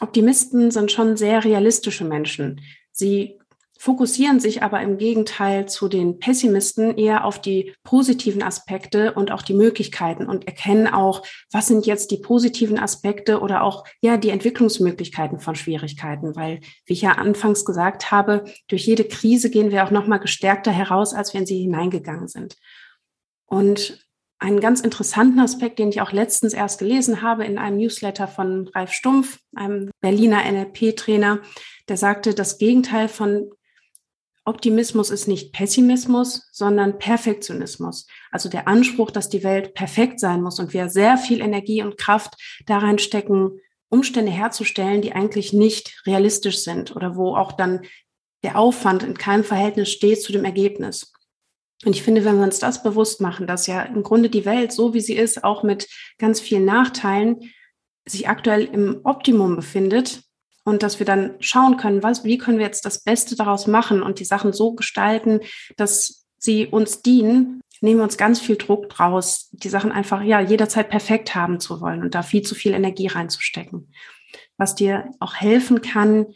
Optimisten 0.00 0.70
sind 0.70 0.90
schon 0.90 1.16
sehr 1.16 1.44
realistische 1.44 2.04
Menschen. 2.04 2.62
Sie 2.90 3.38
fokussieren 3.82 4.38
sich 4.38 4.62
aber 4.62 4.80
im 4.80 4.96
Gegenteil 4.96 5.66
zu 5.66 5.88
den 5.88 6.20
Pessimisten 6.20 6.96
eher 6.96 7.24
auf 7.24 7.40
die 7.40 7.74
positiven 7.82 8.40
Aspekte 8.40 9.12
und 9.12 9.32
auch 9.32 9.42
die 9.42 9.54
Möglichkeiten 9.54 10.28
und 10.28 10.46
erkennen 10.46 10.86
auch, 10.86 11.26
was 11.50 11.66
sind 11.66 11.84
jetzt 11.84 12.12
die 12.12 12.18
positiven 12.18 12.78
Aspekte 12.78 13.40
oder 13.40 13.64
auch 13.64 13.82
ja 14.00 14.18
die 14.18 14.30
Entwicklungsmöglichkeiten 14.30 15.40
von 15.40 15.56
Schwierigkeiten, 15.56 16.36
weil 16.36 16.60
wie 16.86 16.92
ich 16.92 17.02
ja 17.02 17.14
anfangs 17.14 17.64
gesagt 17.64 18.12
habe, 18.12 18.44
durch 18.68 18.86
jede 18.86 19.02
Krise 19.02 19.50
gehen 19.50 19.72
wir 19.72 19.84
auch 19.84 19.90
noch 19.90 20.06
mal 20.06 20.18
gestärkter 20.18 20.70
heraus, 20.70 21.12
als 21.12 21.34
wenn 21.34 21.44
sie 21.44 21.60
hineingegangen 21.60 22.28
sind. 22.28 22.54
Und 23.46 24.06
einen 24.38 24.60
ganz 24.60 24.80
interessanten 24.80 25.40
Aspekt, 25.40 25.80
den 25.80 25.88
ich 25.88 26.00
auch 26.00 26.12
letztens 26.12 26.52
erst 26.52 26.78
gelesen 26.78 27.20
habe 27.20 27.44
in 27.44 27.58
einem 27.58 27.78
Newsletter 27.78 28.28
von 28.28 28.68
Ralf 28.76 28.92
Stumpf, 28.92 29.40
einem 29.56 29.90
Berliner 30.00 30.44
NLP-Trainer, 30.48 31.40
der 31.88 31.96
sagte, 31.96 32.32
das 32.32 32.58
Gegenteil 32.58 33.08
von 33.08 33.50
Optimismus 34.44 35.10
ist 35.10 35.28
nicht 35.28 35.52
Pessimismus, 35.52 36.48
sondern 36.50 36.98
Perfektionismus. 36.98 38.06
Also 38.30 38.48
der 38.48 38.66
Anspruch, 38.66 39.10
dass 39.10 39.28
die 39.28 39.44
Welt 39.44 39.74
perfekt 39.74 40.18
sein 40.18 40.42
muss 40.42 40.58
und 40.58 40.72
wir 40.72 40.88
sehr 40.88 41.16
viel 41.16 41.40
Energie 41.40 41.82
und 41.82 41.96
Kraft 41.96 42.34
da 42.66 42.78
reinstecken, 42.78 43.60
Umstände 43.88 44.32
herzustellen, 44.32 45.02
die 45.02 45.12
eigentlich 45.12 45.52
nicht 45.52 46.02
realistisch 46.06 46.58
sind 46.58 46.96
oder 46.96 47.14
wo 47.14 47.36
auch 47.36 47.52
dann 47.52 47.82
der 48.42 48.58
Aufwand 48.58 49.02
in 49.04 49.16
keinem 49.16 49.44
Verhältnis 49.44 49.90
steht 49.90 50.22
zu 50.22 50.32
dem 50.32 50.44
Ergebnis. 50.44 51.12
Und 51.84 51.94
ich 51.94 52.02
finde, 52.02 52.24
wenn 52.24 52.36
wir 52.36 52.44
uns 52.44 52.58
das 52.58 52.82
bewusst 52.82 53.20
machen, 53.20 53.46
dass 53.46 53.66
ja 53.66 53.82
im 53.82 54.02
Grunde 54.02 54.30
die 54.30 54.44
Welt, 54.44 54.72
so 54.72 54.94
wie 54.94 55.00
sie 55.00 55.14
ist, 55.14 55.44
auch 55.44 55.62
mit 55.62 55.88
ganz 56.18 56.40
vielen 56.40 56.64
Nachteilen, 56.64 57.52
sich 58.06 58.28
aktuell 58.28 58.64
im 58.64 59.00
Optimum 59.04 59.54
befindet, 59.56 60.22
und 60.64 60.82
dass 60.82 60.98
wir 60.98 61.06
dann 61.06 61.34
schauen 61.40 61.76
können, 61.76 62.02
was, 62.02 62.24
wie 62.24 62.38
können 62.38 62.58
wir 62.58 62.66
jetzt 62.66 62.84
das 62.84 63.02
Beste 63.02 63.36
daraus 63.36 63.66
machen 63.66 64.02
und 64.02 64.20
die 64.20 64.24
Sachen 64.24 64.52
so 64.52 64.72
gestalten, 64.72 65.40
dass 65.76 66.26
sie 66.38 66.66
uns 66.66 67.02
dienen, 67.02 67.60
nehmen 67.80 68.00
wir 68.00 68.04
uns 68.04 68.16
ganz 68.16 68.40
viel 68.40 68.56
Druck 68.56 68.88
draus, 68.88 69.48
die 69.52 69.68
Sachen 69.68 69.92
einfach 69.92 70.22
ja 70.22 70.40
jederzeit 70.40 70.88
perfekt 70.88 71.34
haben 71.34 71.60
zu 71.60 71.80
wollen 71.80 72.02
und 72.02 72.14
da 72.14 72.22
viel 72.22 72.42
zu 72.42 72.54
viel 72.54 72.74
Energie 72.74 73.08
reinzustecken. 73.08 73.92
Was 74.56 74.74
dir 74.74 75.10
auch 75.18 75.34
helfen 75.34 75.82
kann, 75.82 76.26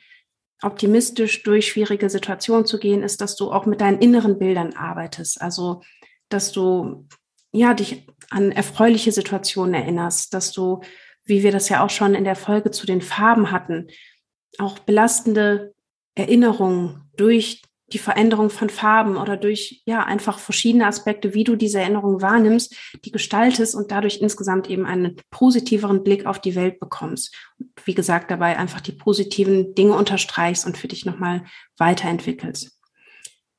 optimistisch 0.62 1.42
durch 1.42 1.68
schwierige 1.68 2.10
Situationen 2.10 2.66
zu 2.66 2.78
gehen, 2.78 3.02
ist, 3.02 3.20
dass 3.20 3.36
du 3.36 3.52
auch 3.52 3.66
mit 3.66 3.80
deinen 3.80 4.00
inneren 4.00 4.38
Bildern 4.38 4.74
arbeitest. 4.74 5.40
Also, 5.40 5.82
dass 6.28 6.50
du 6.50 7.06
ja 7.52 7.74
dich 7.74 8.06
an 8.30 8.52
erfreuliche 8.52 9.12
Situationen 9.12 9.74
erinnerst, 9.74 10.34
dass 10.34 10.52
du, 10.52 10.80
wie 11.24 11.42
wir 11.42 11.52
das 11.52 11.68
ja 11.68 11.84
auch 11.84 11.90
schon 11.90 12.14
in 12.14 12.24
der 12.24 12.36
Folge 12.36 12.70
zu 12.70 12.86
den 12.86 13.02
Farben 13.02 13.50
hatten, 13.50 13.88
auch 14.60 14.78
belastende 14.78 15.74
Erinnerungen 16.14 17.10
durch 17.16 17.62
die 17.92 17.98
Veränderung 17.98 18.50
von 18.50 18.68
Farben 18.68 19.16
oder 19.16 19.36
durch 19.36 19.82
ja 19.86 20.02
einfach 20.02 20.40
verschiedene 20.40 20.86
Aspekte, 20.86 21.34
wie 21.34 21.44
du 21.44 21.54
diese 21.54 21.78
Erinnerung 21.78 22.20
wahrnimmst, 22.20 22.74
die 23.04 23.12
gestaltest 23.12 23.76
und 23.76 23.92
dadurch 23.92 24.20
insgesamt 24.20 24.68
eben 24.68 24.86
einen 24.86 25.16
positiveren 25.30 26.02
Blick 26.02 26.26
auf 26.26 26.40
die 26.40 26.56
Welt 26.56 26.80
bekommst. 26.80 27.34
wie 27.84 27.94
gesagt, 27.94 28.30
dabei 28.30 28.58
einfach 28.58 28.80
die 28.80 28.92
positiven 28.92 29.74
Dinge 29.74 29.94
unterstreichst 29.94 30.66
und 30.66 30.76
für 30.76 30.88
dich 30.88 31.06
nochmal 31.06 31.44
weiterentwickelst. 31.78 32.76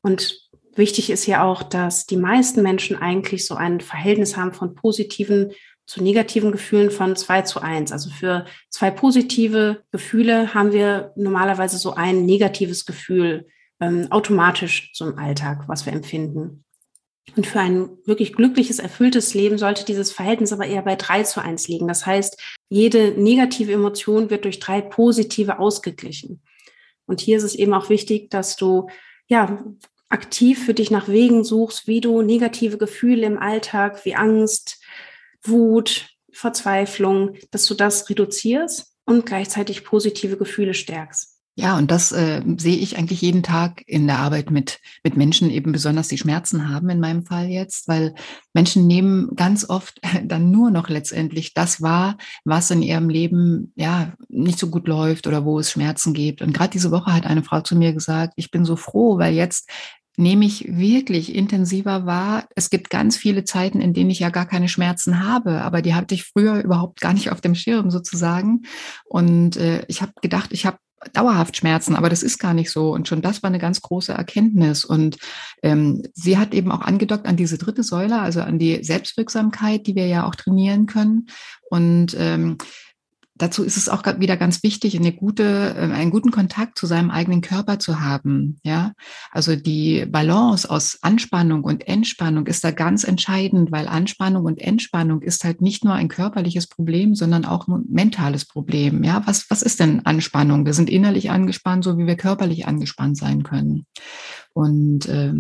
Und 0.02 0.50
wichtig 0.76 1.10
ist 1.10 1.26
ja 1.26 1.44
auch, 1.44 1.64
dass 1.64 2.06
die 2.06 2.18
meisten 2.18 2.62
Menschen 2.62 2.98
eigentlich 2.98 3.46
so 3.46 3.56
ein 3.56 3.80
Verhältnis 3.80 4.36
haben 4.36 4.54
von 4.54 4.76
positiven 4.76 5.52
zu 5.88 6.04
negativen 6.04 6.52
Gefühlen 6.52 6.92
von 6.92 7.16
zwei 7.16 7.42
zu 7.42 7.62
eins. 7.62 7.92
Also 7.92 8.10
für 8.10 8.46
zwei 8.70 8.92
positive 8.92 9.84
Gefühle 9.92 10.54
haben 10.54 10.74
wir 10.74 11.14
normalerweise 11.16 11.78
so 11.78 11.94
ein 11.94 12.26
negatives 12.26 12.86
Gefühl 12.86 13.48
ähm, 13.80 14.08
automatisch 14.12 14.92
zum 14.94 15.18
Alltag, 15.18 15.64
was 15.68 15.86
wir 15.86 15.94
empfinden. 15.94 16.66
Und 17.36 17.48
für 17.48 17.60
ein 17.60 17.90
wirklich 18.06 18.34
glückliches, 18.34 18.80
erfülltes 18.80 19.34
Leben 19.34 19.58
sollte 19.58 19.86
dieses 19.86 20.12
Verhältnis 20.12 20.54
aber 20.54 20.66
eher 20.66 20.82
bei 20.82 20.96
drei 20.96 21.24
zu 21.24 21.42
eins 21.42 21.68
liegen. 21.68 21.88
Das 21.88 22.06
heißt, 22.06 22.42
jede 22.70 23.12
negative 23.12 23.72
Emotion 23.72 24.30
wird 24.30 24.46
durch 24.46 24.60
drei 24.60 24.82
positive 24.82 25.60
ausgeglichen. 25.60 26.42
Und 27.06 27.22
hier 27.22 27.38
ist 27.38 27.44
es 27.44 27.56
eben 27.56 27.74
auch 27.74 27.90
wichtig, 27.90 28.30
dass 28.30 28.56
du 28.56 28.90
ja 29.28 29.64
aktiv 30.10 30.66
für 30.66 30.74
dich 30.74 30.92
nach 30.92 31.08
Wegen 31.08 31.44
suchst, 31.44 31.88
wie 31.88 32.02
du 32.02 32.22
negative 32.22 32.78
Gefühle 32.78 33.26
im 33.26 33.38
Alltag 33.38 34.04
wie 34.06 34.16
Angst, 34.16 34.82
Wut, 35.48 36.10
Verzweiflung, 36.32 37.36
dass 37.52 37.66
du 37.66 37.74
das 37.74 38.10
reduzierst 38.10 38.94
und 39.06 39.26
gleichzeitig 39.26 39.84
positive 39.84 40.38
Gefühle 40.38 40.74
stärkst. 40.74 41.38
Ja, 41.60 41.76
und 41.76 41.90
das 41.90 42.12
äh, 42.12 42.44
sehe 42.58 42.78
ich 42.78 43.00
eigentlich 43.00 43.22
jeden 43.22 43.42
Tag 43.42 43.82
in 43.88 44.06
der 44.06 44.20
Arbeit 44.20 44.52
mit, 44.52 44.80
mit 45.04 45.18
Menschen, 45.18 45.50
eben 45.50 45.72
besonders 45.72 46.08
die 46.08 46.20
Schmerzen 46.20 46.70
haben, 46.70 46.88
in 46.92 47.00
meinem 47.00 47.26
Fall 47.26 47.48
jetzt, 47.48 47.88
weil 47.88 48.14
Menschen 48.54 48.86
nehmen 48.86 49.36
ganz 49.36 49.68
oft 49.68 50.00
dann 50.24 50.52
nur 50.52 50.70
noch 50.70 50.88
letztendlich 50.88 51.56
das 51.56 51.82
wahr, 51.82 52.18
was 52.46 52.70
in 52.70 52.84
ihrem 52.84 53.10
Leben 53.10 53.74
ja 53.76 54.14
nicht 54.30 54.60
so 54.60 54.70
gut 54.70 54.88
läuft 54.88 55.26
oder 55.26 55.46
wo 55.46 55.58
es 55.58 55.72
Schmerzen 55.72 56.14
gibt. 56.14 56.44
Und 56.44 56.54
gerade 56.54 56.70
diese 56.70 56.92
Woche 56.92 57.12
hat 57.12 57.26
eine 57.26 57.42
Frau 57.42 57.62
zu 57.62 57.76
mir 57.76 57.92
gesagt, 57.92 58.34
ich 58.36 58.52
bin 58.52 58.64
so 58.64 58.76
froh, 58.76 59.18
weil 59.18 59.34
jetzt 59.34 59.68
nehme 60.18 60.46
ich 60.46 60.66
wirklich 60.68 61.34
intensiver 61.34 62.06
wahr. 62.06 62.48
Es 62.56 62.70
gibt 62.70 62.90
ganz 62.90 63.16
viele 63.16 63.44
Zeiten, 63.44 63.80
in 63.80 63.94
denen 63.94 64.10
ich 64.10 64.20
ja 64.20 64.30
gar 64.30 64.48
keine 64.48 64.68
Schmerzen 64.68 65.24
habe, 65.24 65.62
aber 65.62 65.84
die 65.84 65.94
hatte 65.94 66.16
ich 66.16 66.26
früher 66.26 66.64
überhaupt 66.64 67.00
gar 67.02 67.14
nicht 67.14 67.32
auf 67.32 67.40
dem 67.40 67.54
Schirm 67.56 67.92
sozusagen. 67.92 68.64
Und 69.06 69.58
äh, 69.58 69.86
ich 69.88 70.02
habe 70.02 70.14
gedacht, 70.22 70.52
ich 70.52 70.66
habe 70.66 70.80
dauerhaft 71.14 71.56
Schmerzen, 71.56 71.96
aber 71.96 72.10
das 72.10 72.24
ist 72.24 72.40
gar 72.40 72.56
nicht 72.56 72.72
so. 72.72 72.92
Und 72.92 73.08
schon 73.08 73.22
das 73.22 73.44
war 73.44 73.50
eine 73.50 73.60
ganz 73.60 73.82
große 73.82 74.12
Erkenntnis. 74.12 74.84
Und 74.84 75.18
ähm, 75.62 76.02
sie 76.14 76.40
hat 76.40 76.56
eben 76.56 76.72
auch 76.72 76.82
angedockt 76.82 77.28
an 77.28 77.38
diese 77.38 77.60
dritte 77.60 77.84
Säule, 77.84 78.20
also 78.20 78.42
an 78.42 78.58
die 78.58 78.84
Selbstwirksamkeit, 78.84 79.86
die 79.86 79.96
wir 79.96 80.08
ja 80.08 80.26
auch 80.26 80.34
trainieren 80.36 80.88
können. 80.88 81.28
Und 81.70 82.16
ähm, 82.18 82.58
dazu 83.38 83.64
ist 83.64 83.78
es 83.78 83.90
auch 83.90 84.04
wieder 84.20 84.38
ganz 84.38 84.64
wichtig, 84.64 84.96
eine 84.98 85.14
gute, 85.14 85.76
ähm, 85.78 85.92
einen 85.92 86.12
guten 86.12 86.32
Kontakt 86.32 86.78
zu 86.78 86.86
seinem 86.86 87.10
eigenen 87.10 87.42
Körper 87.42 87.80
zu 87.80 88.02
haben. 88.02 88.60
Ja, 88.64 88.94
also 89.32 89.56
die 89.56 90.06
Balance 90.06 90.70
aus 90.70 91.00
Anspannung 91.02 91.64
und 91.64 91.88
Entspannung 91.88 92.48
ist 92.48 92.64
da 92.64 92.72
ganz 92.72 93.04
entscheidend, 93.04 93.72
weil 93.72 93.88
Anspannung 93.88 94.46
und 94.46 94.60
Entspannung 94.60 95.22
ist 95.22 95.44
halt 95.44 95.62
nicht 95.62 95.84
nur 95.84 95.94
ein 95.94 96.08
körperliches 96.08 96.68
Problem, 96.68 97.16
sondern 97.16 97.46
auch 97.46 97.68
ein 97.68 97.84
mentales 97.90 98.46
Problem. 98.46 99.04
Ja, 99.04 99.22
was, 99.26 99.50
was 99.50 99.62
ist 99.62 99.80
denn 99.80 100.06
Anspannung? 100.06 100.66
Wir 100.66 100.74
sind 100.74 100.90
innerlich 100.90 101.30
angespannt, 101.30 101.84
so 101.84 101.98
wie 101.98 102.08
wir 102.08 102.16
körperlich 102.16 102.68
angespannt 102.68 103.18
sein 103.18 103.44
können. 103.44 103.86
Und 104.54 105.06
äh, 105.08 105.34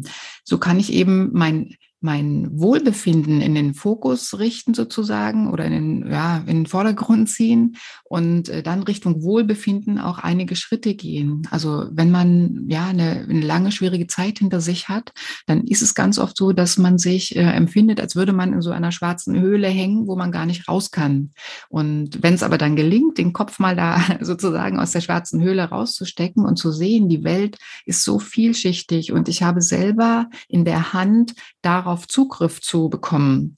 so 0.43 0.57
kann 0.57 0.79
ich 0.79 0.93
eben 0.93 1.31
mein 1.33 1.75
mein 1.99 2.47
Wohlbefinden 2.51 3.41
in 3.41 3.55
den 3.55 3.73
Fokus 3.73 4.37
richten 4.37 4.75
sozusagen 4.75 5.49
oder 5.51 5.65
in 5.65 5.71
den, 5.71 6.11
ja, 6.11 6.37
in 6.45 6.57
den 6.57 6.65
Vordergrund 6.67 7.29
ziehen 7.29 7.75
und 8.03 8.49
äh, 8.49 8.61
dann 8.61 8.83
Richtung 8.83 9.23
Wohlbefinden 9.23 9.97
auch 9.97 10.19
einige 10.19 10.55
Schritte 10.55 10.93
gehen. 10.93 11.47
Also 11.49 11.87
wenn 11.91 12.11
man 12.11 12.65
ja 12.67 12.87
eine, 12.87 13.25
eine 13.27 13.41
lange 13.41 13.71
schwierige 13.71 14.05
Zeit 14.05 14.39
hinter 14.39 14.61
sich 14.61 14.89
hat, 14.89 15.11
dann 15.47 15.63
ist 15.65 15.81
es 15.81 15.95
ganz 15.95 16.19
oft 16.19 16.37
so, 16.37 16.51
dass 16.51 16.77
man 16.77 16.99
sich 16.99 17.35
äh, 17.35 17.41
empfindet, 17.41 17.99
als 17.99 18.15
würde 18.15 18.33
man 18.33 18.53
in 18.53 18.61
so 18.61 18.69
einer 18.69 18.91
schwarzen 18.91 19.39
Höhle 19.39 19.67
hängen, 19.67 20.07
wo 20.07 20.15
man 20.15 20.31
gar 20.31 20.45
nicht 20.45 20.67
raus 20.67 20.91
kann. 20.91 21.31
Und 21.67 22.21
wenn 22.21 22.35
es 22.35 22.43
aber 22.43 22.59
dann 22.59 22.75
gelingt, 22.75 23.17
den 23.17 23.33
Kopf 23.33 23.57
mal 23.57 23.75
da 23.75 23.99
sozusagen 24.21 24.79
aus 24.79 24.91
der 24.91 25.01
schwarzen 25.01 25.41
Höhle 25.41 25.63
rauszustecken 25.63 26.45
und 26.45 26.57
zu 26.57 26.71
sehen, 26.71 27.09
die 27.09 27.23
Welt 27.23 27.57
ist 27.85 28.03
so 28.03 28.19
vielschichtig 28.19 29.11
und 29.11 29.27
ich 29.29 29.41
habe 29.41 29.61
selber 29.61 30.29
in 30.47 30.63
der 30.63 30.93
Hand 30.93 31.33
darauf 31.61 31.86
darauf 31.87 32.07
Zugriff 32.07 32.61
zu 32.61 32.89
bekommen, 32.89 33.55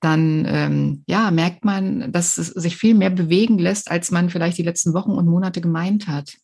dann 0.00 0.44
ähm, 0.46 1.04
ja, 1.06 1.30
merkt 1.30 1.64
man, 1.64 2.12
dass 2.12 2.38
es 2.38 2.48
sich 2.48 2.76
viel 2.76 2.94
mehr 2.94 3.10
bewegen 3.10 3.58
lässt, 3.58 3.90
als 3.90 4.10
man 4.10 4.30
vielleicht 4.30 4.58
die 4.58 4.62
letzten 4.62 4.94
Wochen 4.94 5.12
und 5.12 5.26
Monate 5.26 5.60
gemeint 5.60 6.06
hat. 6.06 6.36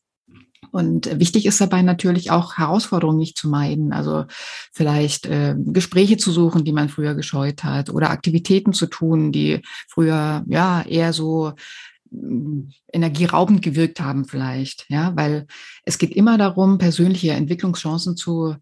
Und 0.72 1.18
wichtig 1.18 1.46
ist 1.46 1.60
dabei 1.60 1.82
natürlich 1.82 2.30
auch 2.30 2.58
Herausforderungen 2.58 3.18
nicht 3.18 3.38
zu 3.38 3.48
meiden. 3.48 3.92
Also 3.92 4.24
vielleicht 4.72 5.26
äh, 5.26 5.54
Gespräche 5.56 6.16
zu 6.16 6.32
suchen, 6.32 6.64
die 6.64 6.72
man 6.72 6.88
früher 6.88 7.14
gescheut 7.14 7.64
hat 7.64 7.88
oder 7.88 8.10
Aktivitäten 8.10 8.72
zu 8.72 8.86
tun, 8.86 9.32
die 9.32 9.62
früher 9.88 10.44
ja 10.46 10.82
eher 10.82 11.12
so 11.12 11.52
mm, 12.10 12.68
energieraubend 12.92 13.62
gewirkt 13.62 14.00
haben 14.00 14.24
vielleicht, 14.24 14.86
ja, 14.88 15.14
weil 15.16 15.46
es 15.84 15.98
geht 15.98 16.14
immer 16.14 16.36
darum, 16.36 16.78
persönliche 16.78 17.30
Entwicklungschancen 17.30 18.16
zu 18.16 18.56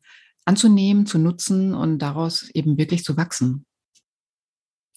anzunehmen, 0.45 1.07
zu 1.07 1.19
nutzen 1.19 1.75
und 1.75 1.99
daraus 1.99 2.49
eben 2.51 2.79
wirklich 2.79 3.05
zu 3.05 3.17
wachsen. 3.17 3.65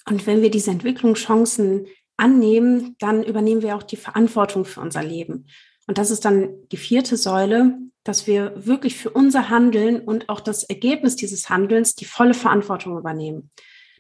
Und 0.08 0.26
wenn 0.26 0.42
wir 0.42 0.52
diese 0.52 0.72
Entwicklungschancen 0.72 1.88
annehmen, 2.18 2.96
dann 3.00 3.24
übernehmen 3.24 3.62
wir 3.62 3.76
auch 3.76 3.84
die 3.84 3.98
Verantwortung 3.98 4.66
für 4.66 4.82
unser 4.82 5.04
Leben. 5.04 5.48
Und 5.88 5.98
das 5.98 6.12
ist 6.12 6.26
dann 6.26 6.50
die 6.72 6.78
vierte 6.78 7.16
Säule, 7.18 7.78
dass 8.04 8.28
wir 8.28 8.54
wirklich 8.56 8.96
für 8.96 9.10
unser 9.10 9.50
Handeln 9.50 10.00
und 10.02 10.30
auch 10.30 10.40
das 10.40 10.64
Ergebnis 10.64 11.16
dieses 11.16 11.50
Handelns 11.50 11.96
die 11.96 12.06
volle 12.06 12.34
Verantwortung 12.34 12.98
übernehmen. 12.98 13.52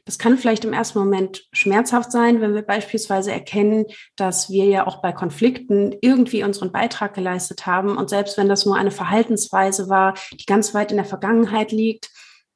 Das 0.07 0.17
kann 0.17 0.37
vielleicht 0.37 0.63
im 0.63 0.71
ersten 0.71 0.99
Moment 0.99 1.45
schmerzhaft 1.51 2.13
sein, 2.13 2.39
wenn 2.39 2.55
wir 2.55 2.61
beispielsweise 2.61 3.33
erkennen, 3.33 3.87
dass 4.15 4.49
wir 4.49 4.63
ja 4.63 4.87
auch 4.87 5.01
bei 5.01 5.11
Konflikten 5.11 5.93
irgendwie 5.99 6.45
unseren 6.45 6.71
Beitrag 6.71 7.13
geleistet 7.13 7.65
haben. 7.65 7.97
Und 7.97 8.09
selbst 8.09 8.37
wenn 8.37 8.47
das 8.47 8.65
nur 8.65 8.77
eine 8.77 8.91
Verhaltensweise 8.91 9.89
war, 9.89 10.13
die 10.31 10.45
ganz 10.45 10.73
weit 10.73 10.91
in 10.91 10.97
der 10.97 11.05
Vergangenheit 11.05 11.73
liegt, 11.73 12.09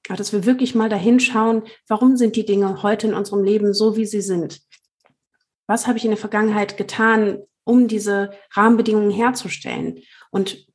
dass 0.07 0.31
wir 0.31 0.45
wirklich 0.45 0.75
mal 0.75 0.87
dahin 0.87 1.19
schauen, 1.19 1.63
warum 1.89 2.15
sind 2.15 2.37
die 2.37 2.45
Dinge 2.45 2.83
heute 2.83 3.07
in 3.07 3.13
unserem 3.13 3.43
Leben 3.43 3.73
so, 3.73 3.97
wie 3.97 4.05
sie 4.05 4.21
sind? 4.21 4.61
Was 5.67 5.87
habe 5.87 5.97
ich 5.97 6.05
in 6.05 6.11
der 6.11 6.17
Vergangenheit 6.17 6.77
getan, 6.77 7.39
um 7.65 7.89
diese 7.89 8.31
Rahmenbedingungen 8.53 9.11
herzustellen? 9.11 9.99
Und 10.29 10.67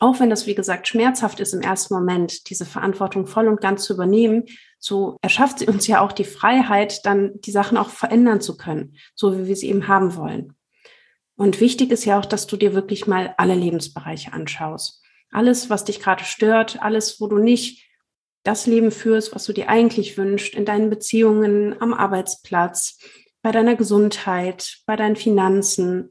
auch 0.00 0.18
wenn 0.18 0.30
das, 0.30 0.46
wie 0.46 0.54
gesagt, 0.54 0.88
schmerzhaft 0.88 1.40
ist 1.40 1.52
im 1.52 1.60
ersten 1.60 1.94
Moment, 1.94 2.48
diese 2.48 2.64
Verantwortung 2.64 3.26
voll 3.26 3.46
und 3.48 3.60
ganz 3.60 3.84
zu 3.84 3.92
übernehmen, 3.92 4.44
so 4.78 5.18
erschafft 5.20 5.58
sie 5.58 5.66
uns 5.66 5.86
ja 5.86 6.00
auch 6.00 6.12
die 6.12 6.24
Freiheit, 6.24 7.04
dann 7.04 7.32
die 7.40 7.50
Sachen 7.50 7.76
auch 7.76 7.90
verändern 7.90 8.40
zu 8.40 8.56
können, 8.56 8.96
so 9.14 9.38
wie 9.38 9.46
wir 9.46 9.56
sie 9.56 9.68
eben 9.68 9.88
haben 9.88 10.16
wollen. 10.16 10.54
Und 11.36 11.60
wichtig 11.60 11.90
ist 11.90 12.06
ja 12.06 12.18
auch, 12.18 12.24
dass 12.24 12.46
du 12.46 12.56
dir 12.56 12.74
wirklich 12.74 13.06
mal 13.06 13.34
alle 13.36 13.54
Lebensbereiche 13.54 14.32
anschaust. 14.32 15.02
Alles, 15.30 15.68
was 15.68 15.84
dich 15.84 16.00
gerade 16.00 16.24
stört, 16.24 16.82
alles, 16.82 17.20
wo 17.20 17.28
du 17.28 17.38
nicht 17.38 17.86
das 18.42 18.66
Leben 18.66 18.90
führst, 18.90 19.34
was 19.34 19.44
du 19.44 19.52
dir 19.52 19.68
eigentlich 19.68 20.16
wünschst, 20.16 20.54
in 20.54 20.64
deinen 20.64 20.88
Beziehungen, 20.88 21.80
am 21.80 21.92
Arbeitsplatz, 21.92 22.98
bei 23.42 23.52
deiner 23.52 23.76
Gesundheit, 23.76 24.78
bei 24.86 24.96
deinen 24.96 25.16
Finanzen, 25.16 26.10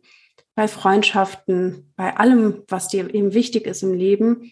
bei 0.59 0.67
Freundschaften, 0.67 1.93
bei 1.95 2.17
allem, 2.17 2.63
was 2.67 2.89
dir 2.89 3.15
eben 3.15 3.33
wichtig 3.33 3.65
ist 3.65 3.81
im 3.81 3.93
Leben. 3.93 4.51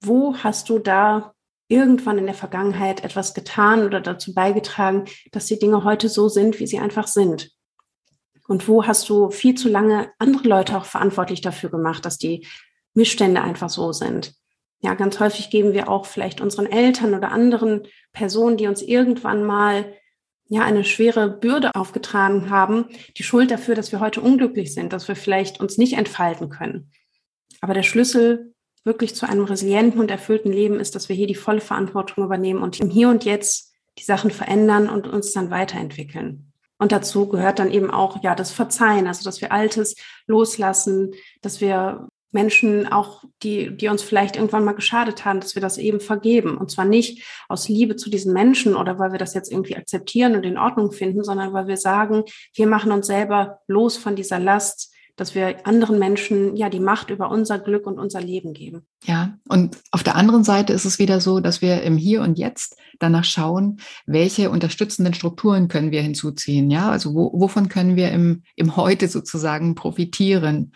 Wo 0.00 0.34
hast 0.34 0.70
du 0.70 0.78
da 0.78 1.34
irgendwann 1.68 2.16
in 2.16 2.24
der 2.24 2.34
Vergangenheit 2.34 3.04
etwas 3.04 3.34
getan 3.34 3.84
oder 3.84 4.00
dazu 4.00 4.32
beigetragen, 4.32 5.04
dass 5.30 5.44
die 5.44 5.58
Dinge 5.58 5.84
heute 5.84 6.08
so 6.08 6.30
sind, 6.30 6.58
wie 6.58 6.66
sie 6.66 6.78
einfach 6.78 7.06
sind? 7.06 7.50
Und 8.48 8.66
wo 8.66 8.86
hast 8.86 9.10
du 9.10 9.30
viel 9.30 9.54
zu 9.54 9.68
lange 9.68 10.10
andere 10.18 10.48
Leute 10.48 10.74
auch 10.74 10.86
verantwortlich 10.86 11.42
dafür 11.42 11.68
gemacht, 11.68 12.06
dass 12.06 12.16
die 12.16 12.46
Missstände 12.94 13.42
einfach 13.42 13.68
so 13.68 13.92
sind? 13.92 14.32
Ja, 14.80 14.94
ganz 14.94 15.20
häufig 15.20 15.50
geben 15.50 15.74
wir 15.74 15.90
auch 15.90 16.06
vielleicht 16.06 16.40
unseren 16.40 16.64
Eltern 16.64 17.12
oder 17.12 17.30
anderen 17.30 17.86
Personen, 18.14 18.56
die 18.56 18.68
uns 18.68 18.80
irgendwann 18.80 19.44
mal 19.44 19.92
ja 20.52 20.62
eine 20.62 20.84
schwere 20.84 21.28
Bürde 21.28 21.70
aufgetragen 21.74 22.50
haben, 22.50 22.86
die 23.16 23.22
Schuld 23.22 23.50
dafür, 23.50 23.74
dass 23.74 23.92
wir 23.92 24.00
heute 24.00 24.20
unglücklich 24.20 24.74
sind, 24.74 24.92
dass 24.92 25.08
wir 25.08 25.16
vielleicht 25.16 25.60
uns 25.60 25.78
nicht 25.78 25.94
entfalten 25.94 26.50
können. 26.50 26.90
Aber 27.60 27.74
der 27.74 27.82
Schlüssel 27.82 28.52
wirklich 28.84 29.14
zu 29.14 29.28
einem 29.28 29.44
resilienten 29.44 30.00
und 30.00 30.10
erfüllten 30.10 30.52
Leben 30.52 30.80
ist, 30.80 30.94
dass 30.94 31.08
wir 31.08 31.16
hier 31.16 31.26
die 31.26 31.34
volle 31.34 31.60
Verantwortung 31.60 32.24
übernehmen 32.24 32.62
und 32.62 32.80
im 32.80 32.90
Hier 32.90 33.08
und 33.08 33.24
Jetzt 33.24 33.72
die 33.98 34.02
Sachen 34.04 34.30
verändern 34.30 34.88
und 34.88 35.06
uns 35.06 35.32
dann 35.32 35.50
weiterentwickeln. 35.50 36.52
Und 36.78 36.90
dazu 36.90 37.28
gehört 37.28 37.58
dann 37.58 37.70
eben 37.70 37.90
auch 37.90 38.22
ja 38.22 38.34
das 38.34 38.50
Verzeihen, 38.50 39.06
also 39.06 39.22
dass 39.22 39.40
wir 39.40 39.52
Altes 39.52 39.94
loslassen, 40.26 41.12
dass 41.40 41.60
wir 41.60 42.08
Menschen 42.32 42.90
auch, 42.90 43.24
die, 43.42 43.76
die 43.76 43.88
uns 43.88 44.02
vielleicht 44.02 44.36
irgendwann 44.36 44.64
mal 44.64 44.74
geschadet 44.74 45.24
haben, 45.24 45.40
dass 45.40 45.54
wir 45.54 45.62
das 45.62 45.78
eben 45.78 46.00
vergeben. 46.00 46.56
Und 46.56 46.70
zwar 46.70 46.84
nicht 46.84 47.24
aus 47.48 47.68
Liebe 47.68 47.96
zu 47.96 48.10
diesen 48.10 48.32
Menschen 48.32 48.74
oder 48.74 48.98
weil 48.98 49.12
wir 49.12 49.18
das 49.18 49.34
jetzt 49.34 49.52
irgendwie 49.52 49.76
akzeptieren 49.76 50.34
und 50.34 50.44
in 50.44 50.58
Ordnung 50.58 50.92
finden, 50.92 51.22
sondern 51.24 51.52
weil 51.52 51.66
wir 51.66 51.76
sagen, 51.76 52.24
wir 52.54 52.66
machen 52.66 52.92
uns 52.92 53.06
selber 53.06 53.60
los 53.66 53.96
von 53.96 54.16
dieser 54.16 54.38
Last, 54.38 54.92
dass 55.16 55.34
wir 55.34 55.66
anderen 55.66 55.98
Menschen 55.98 56.56
ja 56.56 56.70
die 56.70 56.80
Macht 56.80 57.10
über 57.10 57.30
unser 57.30 57.58
Glück 57.58 57.86
und 57.86 57.98
unser 57.98 58.20
Leben 58.20 58.54
geben. 58.54 58.86
Ja, 59.04 59.36
und 59.48 59.76
auf 59.90 60.02
der 60.02 60.16
anderen 60.16 60.42
Seite 60.42 60.72
ist 60.72 60.86
es 60.86 60.98
wieder 60.98 61.20
so, 61.20 61.40
dass 61.40 61.60
wir 61.60 61.82
im 61.82 61.96
Hier 61.96 62.22
und 62.22 62.38
Jetzt 62.38 62.76
danach 62.98 63.24
schauen, 63.24 63.78
welche 64.06 64.50
unterstützenden 64.50 65.12
Strukturen 65.12 65.68
können 65.68 65.90
wir 65.90 66.02
hinzuziehen. 66.02 66.70
Ja, 66.70 66.90
also 66.90 67.14
wo, 67.14 67.30
wovon 67.34 67.68
können 67.68 67.96
wir 67.96 68.10
im, 68.10 68.42
im 68.56 68.76
Heute 68.76 69.08
sozusagen 69.08 69.74
profitieren? 69.74 70.72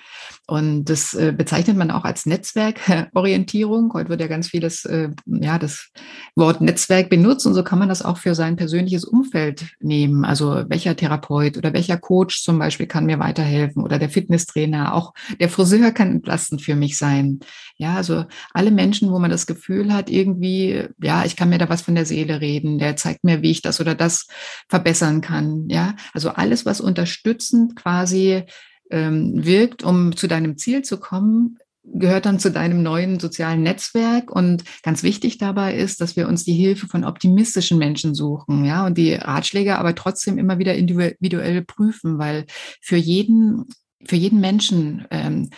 Und 0.49 0.85
das 0.85 1.13
äh, 1.15 1.35
bezeichnet 1.37 1.77
man 1.77 1.91
auch 1.91 2.05
als 2.05 2.25
Netzwerkorientierung. 2.25 3.93
Heute 3.93 4.11
wird 4.11 4.21
ja 4.21 4.29
ganz 4.29 4.49
vieles, 4.49 4.85
äh, 4.85 5.11
ja, 5.27 5.59
das 5.59 5.91
Wort 6.37 6.61
Netzwerk 6.61 7.11
benutzt 7.11 7.47
und 7.47 7.55
so 7.55 7.65
kann 7.65 7.81
man 7.81 7.89
das 7.89 8.03
auch 8.03 8.17
für 8.17 8.37
sein 8.37 8.55
persönliches 8.55 9.05
Umfeld 9.05 9.67
nehmen. 9.81 10.25
Also 10.25 10.65
welcher 10.69 10.95
Therapeut 10.95 11.57
oder 11.57 11.73
welcher 11.73 11.97
Coach 11.97 12.45
zum 12.45 12.61
Beispiel 12.61 12.87
kann 12.87 13.07
mir 13.07 13.19
weiterhelfen 13.19 13.83
oder 13.83 13.99
der 13.99 14.09
Fitnesstrainer, 14.09 14.95
auch 14.95 15.15
der 15.41 15.49
Friseur 15.49 15.91
kann 15.91 16.13
entlastend 16.13 16.63
für 16.63 16.77
mich 16.77 16.97
sein. 16.97 17.41
Ja, 17.77 17.97
also 17.97 18.25
alle 18.53 18.71
Menschen, 18.71 19.11
wo 19.11 19.19
man 19.19 19.33
das 19.33 19.49
Gefühl 19.49 19.93
hat, 19.93 20.09
irgendwie, 20.09 20.85
ja, 21.03 21.25
ich 21.25 21.35
kann 21.35 21.49
mir 21.49 21.59
da 21.59 21.69
was 21.69 21.83
von 21.83 21.97
der 21.97 22.07
Seele 22.07 22.41
reden, 22.41 22.79
der 22.79 22.95
zeigt 22.95 23.25
mir, 23.25 23.43
wie 23.43 23.51
ich 23.51 23.63
das 23.63 23.81
oder 23.81 23.97
das 23.97 24.29
verbessern 24.69 25.23
kann. 25.23 25.69
Ja, 25.69 25.97
also 26.13 26.31
alles, 26.31 26.65
was 26.65 26.81
unterstützend 26.81 27.75
quasi 27.75 28.45
ähm, 28.91 29.45
wirkt, 29.45 29.83
um 29.83 30.17
zu 30.17 30.27
deinem 30.27 30.59
Ziel 30.59 30.83
zu 30.83 30.99
kommen, 30.99 31.59
gehört 31.85 32.27
dann 32.27 32.39
zu 32.39 32.51
deinem 32.51 32.83
neuen 32.83 33.21
sozialen 33.21 33.63
Netzwerk. 33.63 34.31
Und 34.31 34.65
ganz 34.83 35.03
wichtig 35.03 35.39
dabei 35.39 35.75
ist, 35.75 36.01
dass 36.01 36.17
wir 36.17 36.29
uns 36.29 36.45
die 36.45 36.55
Hilfe 36.55 36.87
von 36.87 37.05
optimistischen 37.05 37.79
Menschen 37.79 38.15
suchen, 38.15 38.65
ja, 38.65 38.87
und 38.87 38.99
die 38.99 39.15
Ratschläge 39.15 39.79
aber 39.79 39.95
trotzdem 39.95 40.39
immer 40.39 40.59
wieder 40.59 40.75
individuell 40.75 41.63
prüfen, 41.65 42.19
weil 42.19 42.47
für 42.81 42.97
jeden, 42.97 43.67
für 44.05 44.17
jeden 44.17 44.41
Menschen 44.41 45.07
ähm, 45.11 45.51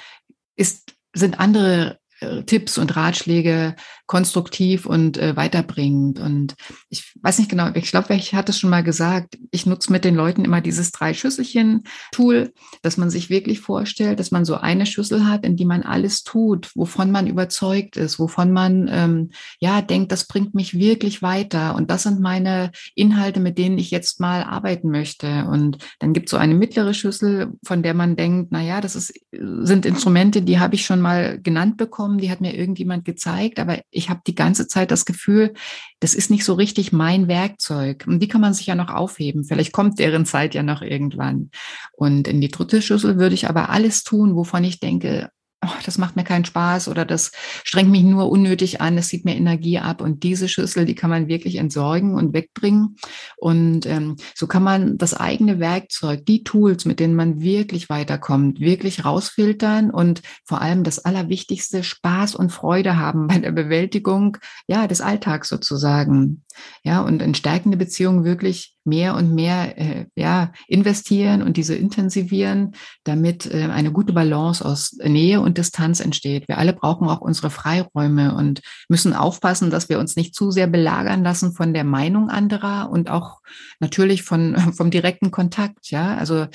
ist, 0.57 0.95
sind 1.15 1.41
andere 1.41 1.99
äh, 2.21 2.43
Tipps 2.43 2.79
und 2.79 2.97
Ratschläge 2.97 3.77
konstruktiv 4.09 4.87
und 4.87 5.19
äh, 5.19 5.37
weiterbringend. 5.37 6.19
Und 6.19 6.57
ich 6.89 7.15
weiß 7.23 7.39
nicht 7.39 7.51
genau, 7.51 7.69
ich 7.75 7.91
glaube, 7.91 8.15
ich 8.15 8.35
hatte 8.35 8.51
es 8.51 8.59
schon 8.59 8.71
mal 8.71 8.83
gesagt, 8.83 9.39
ich 9.51 9.67
nutze 9.67 9.93
mit 9.93 10.03
den 10.03 10.15
Leuten 10.15 10.45
immer 10.45 10.63
dieses 10.63 10.91
drei 10.93 11.13
Schüsselchen-Tool, 11.13 12.53
dass 12.83 12.97
man 12.97 13.11
sich 13.11 13.29
wirklich 13.29 13.61
vorstellt, 13.61 14.19
dass 14.19 14.31
man 14.31 14.47
so 14.47 14.57
eine 14.57 14.87
Schüssel 14.87 15.27
hat, 15.27 15.45
in 15.45 15.57
die 15.57 15.67
man 15.67 15.83
alles 15.83 16.25
tut, 16.25 16.71
wovon 16.75 17.11
man 17.11 17.27
überzeugt 17.27 17.99
ist, 17.99 18.19
wovon 18.19 18.51
man 18.51 18.89
ähm, 18.91 19.31
ja 19.61 19.83
denkt, 19.83 20.11
das 20.11 20.27
bringt 20.27 20.55
mich 20.55 20.79
wirklich 20.79 21.21
weiter. 21.21 21.75
Und 21.75 21.91
das 21.91 22.05
sind 22.05 22.19
meine 22.19 22.73
Inhalte, 22.95 23.41
mit 23.41 23.59
denen 23.59 23.77
ich 23.77 23.91
jetzt 23.91 24.21
mal 24.21 24.43
arbeiten 24.43 24.91
möchte. 24.91 25.45
Und 25.51 25.79
dann 25.99 26.15
gibt 26.15 26.29
es 26.29 26.31
so 26.31 26.39
eine 26.39 26.55
mittlere 26.55 26.95
Schüssel, 26.95 27.53
von 27.63 27.83
der 27.83 27.93
man 27.93 28.17
denkt, 28.17 28.49
na 28.53 28.63
ja, 28.63 28.81
das 28.81 28.97
ist, 28.97 29.13
sind 29.33 29.85
Instrumente, 29.85 30.41
die 30.41 30.59
habe 30.59 30.77
ich 30.77 30.87
schon 30.87 31.03
mal 31.03 31.39
genannt 31.39 31.77
bekommen, 31.77 32.17
die 32.17 32.31
hat 32.31 32.41
mir 32.41 32.57
irgendjemand 32.57 33.05
gezeigt, 33.05 33.59
aber 33.59 33.81
ich 33.99 34.09
habe 34.09 34.21
die 34.27 34.35
ganze 34.35 34.69
Zeit 34.69 34.91
das 34.91 35.05
Gefühl, 35.05 35.53
das 36.01 36.15
ist 36.15 36.31
nicht 36.31 36.45
so 36.45 36.55
richtig 36.55 36.93
mein 36.93 37.29
Werkzeug. 37.29 38.05
Und 38.07 38.21
die 38.21 38.29
kann 38.29 38.41
man 38.41 38.55
sich 38.55 38.67
ja 38.67 38.75
noch 38.75 38.89
aufheben. 38.89 39.45
Vielleicht 39.45 39.73
kommt 39.73 39.99
deren 39.99 40.25
Zeit 40.25 40.55
ja 40.55 40.63
noch 40.63 40.81
irgendwann. 40.81 41.51
Und 41.93 42.29
in 42.29 42.41
die 42.41 42.49
dritte 42.49 42.81
Schüssel 42.81 43.19
würde 43.19 43.35
ich 43.35 43.49
aber 43.49 43.69
alles 43.69 44.05
tun, 44.05 44.37
wovon 44.37 44.65
ich 44.65 44.81
denke, 44.81 45.31
oh, 45.65 45.71
das 45.85 45.99
macht 45.99 46.17
mir 46.17 46.25
keinen 46.25 46.45
Spaß 46.45 46.89
oder 46.89 47.05
das 47.05 47.33
strengt 47.65 47.91
mich 47.91 48.03
nur 48.03 48.31
unnötig 48.31 48.81
an, 48.81 48.97
es 48.97 49.09
zieht 49.09 49.25
mir 49.25 49.37
Energie 49.37 49.79
ab. 49.79 50.01
Und 50.01 50.23
diese 50.23 50.49
Schüssel, 50.49 50.85
die 50.85 50.95
kann 50.95 51.11
man 51.11 51.29
wirklich 51.29 51.57
entsorgen 51.57 52.15
und 52.15 52.33
wegbringen. 52.33 52.97
Und 53.37 53.87
ähm, 53.87 54.17
so 54.35 54.47
kann 54.47 54.63
man 54.63 54.99
das 54.99 55.15
eigene 55.15 55.59
Werkzeug, 55.59 56.25
die 56.27 56.45
Tools, 56.45 56.85
mit 56.85 57.01
denen 57.01 57.15
man 57.15 57.41
wirklich 57.41 57.89
weiterkommt, 57.89 58.61
wirklich 58.61 59.05
rausfiltern 59.05 59.91
und 59.91 60.23
vor 60.45 60.61
allem 60.61 60.85
das 60.85 61.05
Allerwichtigste, 61.05 61.83
Spaß 61.83 62.35
und 62.35 62.51
Freude 62.51 62.97
haben 62.97 63.27
bei 63.27 63.39
der 63.39 63.53
Bewältigung 63.53 64.37
ja, 64.67 64.87
des 64.87 65.01
Alltags 65.01 65.49
sozusagen. 65.49 66.45
Ja, 66.83 67.01
und 67.01 67.23
in 67.23 67.35
stärkende 67.35 67.77
Beziehungen 67.77 68.25
wirklich 68.25 68.77
mehr 68.85 69.15
und 69.15 69.35
mehr 69.35 69.79
äh, 69.79 70.07
ja, 70.17 70.53
investieren 70.67 71.43
und 71.43 71.57
diese 71.57 71.75
intensivieren, 71.75 72.73
damit 73.05 73.47
äh, 73.47 73.65
eine 73.65 73.93
gute 73.93 74.13
Balance 74.13 74.65
aus 74.65 74.97
Nähe 75.03 75.41
und 75.41 75.59
Distanz 75.59 76.01
entsteht. 76.01 76.49
Wir 76.49 76.59
alle 76.59 76.73
brauchen 76.73 77.09
auch 77.09 77.21
unsere 77.21 77.51
Freiräume 77.51 78.35
und 78.35 78.63
müssen 78.89 79.13
aufpassen, 79.13 79.71
dass 79.71 79.89
wir 79.89 79.99
uns 79.99 80.17
nicht 80.17 80.35
zu 80.35 80.51
sehr 80.51 80.67
belagern 80.67 81.23
lassen 81.23 81.53
von 81.53 81.75
der 81.75 81.85
Meinung 81.85 82.31
anderer 82.31 82.91
und 82.91 83.11
auch 83.11 83.41
natürlich 83.81 84.23
von, 84.23 84.57
vom 84.77 84.91
direkten 84.91 85.31
Kontakt. 85.31 85.91
Ja, 85.91 86.17
also 86.17 86.47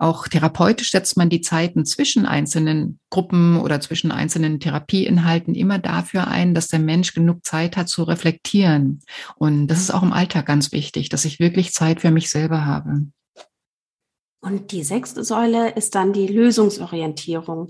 auch 0.00 0.28
therapeutisch 0.28 0.92
setzt 0.92 1.18
man 1.18 1.28
die 1.28 1.42
Zeiten 1.42 1.84
zwischen 1.84 2.24
einzelnen 2.24 2.98
Gruppen 3.10 3.60
oder 3.60 3.80
zwischen 3.80 4.12
einzelnen 4.12 4.58
Therapieinhalten 4.58 5.54
immer 5.54 5.78
dafür 5.78 6.26
ein, 6.26 6.54
dass 6.54 6.68
der 6.68 6.78
Mensch 6.78 7.12
genug 7.12 7.44
Zeit 7.44 7.76
hat 7.76 7.90
zu 7.90 8.04
reflektieren. 8.04 9.02
Und 9.36 9.66
das 9.66 9.78
ist 9.78 9.90
auch 9.90 10.02
im 10.02 10.14
Alltag 10.14 10.46
ganz 10.46 10.72
wichtig, 10.72 11.10
dass 11.10 11.26
ich 11.26 11.38
wirklich 11.38 11.72
Zeit 11.72 12.00
für 12.00 12.10
mich 12.10 12.30
selber 12.30 12.64
habe. 12.64 13.08
Und 14.40 14.72
die 14.72 14.84
sechste 14.84 15.22
Säule 15.22 15.72
ist 15.72 15.94
dann 15.94 16.14
die 16.14 16.28
Lösungsorientierung, 16.28 17.68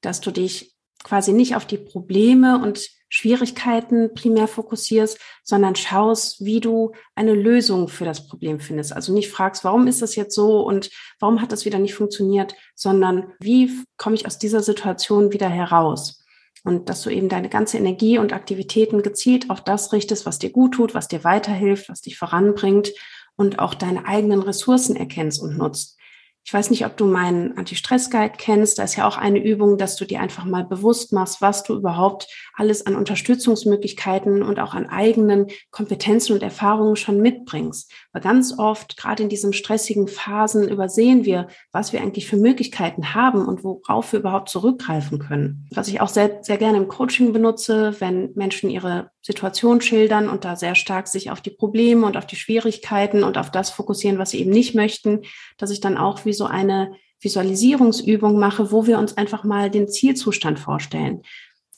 dass 0.00 0.20
du 0.20 0.30
dich 0.30 0.74
quasi 1.02 1.32
nicht 1.32 1.56
auf 1.56 1.66
die 1.66 1.78
Probleme 1.78 2.62
und 2.62 2.88
Schwierigkeiten 3.14 4.12
primär 4.12 4.48
fokussierst, 4.48 5.20
sondern 5.44 5.76
schaust, 5.76 6.44
wie 6.44 6.58
du 6.58 6.90
eine 7.14 7.32
Lösung 7.32 7.86
für 7.86 8.04
das 8.04 8.26
Problem 8.26 8.58
findest. 8.58 8.92
Also 8.92 9.12
nicht 9.12 9.30
fragst, 9.30 9.62
warum 9.62 9.86
ist 9.86 10.02
das 10.02 10.16
jetzt 10.16 10.34
so 10.34 10.62
und 10.66 10.90
warum 11.20 11.40
hat 11.40 11.52
das 11.52 11.64
wieder 11.64 11.78
nicht 11.78 11.94
funktioniert, 11.94 12.56
sondern 12.74 13.32
wie 13.38 13.70
komme 13.98 14.16
ich 14.16 14.26
aus 14.26 14.38
dieser 14.38 14.64
Situation 14.64 15.32
wieder 15.32 15.48
heraus? 15.48 16.24
Und 16.64 16.88
dass 16.88 17.02
du 17.02 17.10
eben 17.10 17.28
deine 17.28 17.48
ganze 17.48 17.78
Energie 17.78 18.18
und 18.18 18.32
Aktivitäten 18.32 19.00
gezielt 19.04 19.48
auf 19.48 19.62
das 19.62 19.92
richtest, 19.92 20.26
was 20.26 20.40
dir 20.40 20.50
gut 20.50 20.74
tut, 20.74 20.92
was 20.92 21.06
dir 21.06 21.22
weiterhilft, 21.22 21.88
was 21.88 22.00
dich 22.00 22.18
voranbringt 22.18 22.90
und 23.36 23.60
auch 23.60 23.74
deine 23.74 24.06
eigenen 24.06 24.42
Ressourcen 24.42 24.96
erkennst 24.96 25.40
und 25.40 25.56
nutzt. 25.56 25.96
Ich 26.46 26.52
weiß 26.52 26.68
nicht, 26.68 26.84
ob 26.84 26.98
du 26.98 27.06
meinen 27.06 27.56
Anti-Stress-Guide 27.56 28.34
kennst. 28.36 28.78
Da 28.78 28.84
ist 28.84 28.96
ja 28.96 29.08
auch 29.08 29.16
eine 29.16 29.42
Übung, 29.42 29.78
dass 29.78 29.96
du 29.96 30.04
dir 30.04 30.20
einfach 30.20 30.44
mal 30.44 30.62
bewusst 30.62 31.10
machst, 31.10 31.40
was 31.40 31.62
du 31.62 31.74
überhaupt 31.74 32.28
alles 32.52 32.84
an 32.86 32.96
Unterstützungsmöglichkeiten 32.96 34.42
und 34.42 34.60
auch 34.60 34.74
an 34.74 34.86
eigenen 34.86 35.46
Kompetenzen 35.70 36.34
und 36.34 36.42
Erfahrungen 36.42 36.96
schon 36.96 37.22
mitbringst. 37.22 37.90
Weil 38.14 38.22
ganz 38.22 38.56
oft, 38.56 38.96
gerade 38.96 39.24
in 39.24 39.28
diesen 39.28 39.52
stressigen 39.52 40.06
Phasen, 40.06 40.68
übersehen 40.68 41.24
wir, 41.24 41.48
was 41.72 41.92
wir 41.92 42.00
eigentlich 42.00 42.28
für 42.28 42.36
Möglichkeiten 42.36 43.12
haben 43.12 43.44
und 43.44 43.64
worauf 43.64 44.12
wir 44.12 44.20
überhaupt 44.20 44.48
zurückgreifen 44.48 45.18
können. 45.18 45.66
Was 45.74 45.88
ich 45.88 46.00
auch 46.00 46.08
sehr, 46.08 46.38
sehr 46.42 46.56
gerne 46.56 46.78
im 46.78 46.86
Coaching 46.86 47.32
benutze, 47.32 47.96
wenn 47.98 48.30
Menschen 48.36 48.70
ihre 48.70 49.10
Situation 49.20 49.80
schildern 49.80 50.28
und 50.28 50.44
da 50.44 50.54
sehr 50.54 50.76
stark 50.76 51.08
sich 51.08 51.32
auf 51.32 51.40
die 51.40 51.50
Probleme 51.50 52.06
und 52.06 52.16
auf 52.16 52.26
die 52.26 52.36
Schwierigkeiten 52.36 53.24
und 53.24 53.36
auf 53.36 53.50
das 53.50 53.70
fokussieren, 53.70 54.18
was 54.18 54.30
sie 54.30 54.38
eben 54.38 54.52
nicht 54.52 54.76
möchten, 54.76 55.22
dass 55.58 55.72
ich 55.72 55.80
dann 55.80 55.98
auch 55.98 56.24
wie 56.24 56.34
so 56.34 56.44
eine 56.44 56.92
Visualisierungsübung 57.20 58.38
mache, 58.38 58.70
wo 58.70 58.86
wir 58.86 59.00
uns 59.00 59.16
einfach 59.16 59.42
mal 59.42 59.70
den 59.70 59.88
Zielzustand 59.88 60.60
vorstellen. 60.60 61.22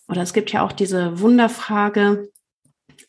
Oder 0.07 0.21
es 0.21 0.35
gibt 0.35 0.53
ja 0.53 0.67
auch 0.67 0.73
diese 0.73 1.19
Wunderfrage 1.19 2.29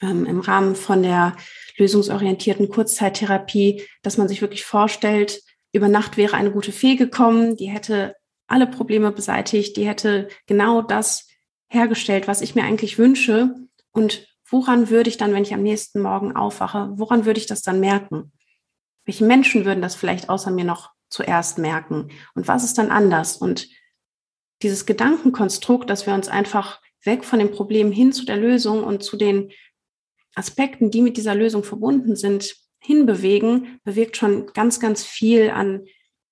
ähm, 0.01 0.25
im 0.25 0.39
Rahmen 0.39 0.75
von 0.75 1.03
der 1.03 1.35
lösungsorientierten 1.77 2.69
Kurzzeittherapie, 2.69 3.83
dass 4.01 4.17
man 4.17 4.27
sich 4.27 4.41
wirklich 4.41 4.65
vorstellt, 4.65 5.41
über 5.73 5.89
Nacht 5.89 6.17
wäre 6.17 6.35
eine 6.35 6.51
gute 6.51 6.71
Fee 6.71 6.95
gekommen, 6.95 7.55
die 7.55 7.69
hätte 7.69 8.15
alle 8.47 8.67
Probleme 8.67 9.11
beseitigt, 9.11 9.77
die 9.77 9.87
hätte 9.87 10.29
genau 10.45 10.81
das 10.81 11.27
hergestellt, 11.69 12.27
was 12.27 12.41
ich 12.41 12.55
mir 12.55 12.63
eigentlich 12.63 12.97
wünsche. 12.97 13.53
Und 13.91 14.27
woran 14.49 14.89
würde 14.89 15.09
ich 15.09 15.17
dann, 15.17 15.33
wenn 15.33 15.43
ich 15.43 15.53
am 15.53 15.63
nächsten 15.63 16.01
Morgen 16.01 16.35
aufwache, 16.35 16.89
woran 16.93 17.25
würde 17.25 17.39
ich 17.39 17.45
das 17.45 17.61
dann 17.61 17.79
merken? 17.79 18.31
Welche 19.05 19.25
Menschen 19.25 19.65
würden 19.65 19.81
das 19.81 19.95
vielleicht 19.95 20.29
außer 20.29 20.51
mir 20.51 20.63
noch 20.63 20.91
zuerst 21.09 21.57
merken? 21.57 22.09
Und 22.35 22.47
was 22.47 22.63
ist 22.63 22.77
dann 22.77 22.91
anders? 22.91 23.37
Und 23.37 23.67
dieses 24.61 24.85
Gedankenkonstrukt, 24.85 25.89
dass 25.89 26.07
wir 26.07 26.13
uns 26.13 26.29
einfach 26.29 26.81
weg 27.03 27.23
von 27.23 27.39
dem 27.39 27.51
Problem 27.51 27.91
hin 27.91 28.11
zu 28.11 28.25
der 28.25 28.37
Lösung 28.37 28.83
und 28.83 29.03
zu 29.03 29.17
den 29.17 29.51
Aspekten, 30.37 30.91
die 30.91 31.01
mit 31.01 31.17
dieser 31.17 31.35
Lösung 31.35 31.63
verbunden 31.63 32.15
sind, 32.15 32.55
hinbewegen, 32.79 33.79
bewirkt 33.83 34.17
schon 34.17 34.47
ganz, 34.53 34.79
ganz 34.79 35.03
viel 35.03 35.49
an 35.49 35.85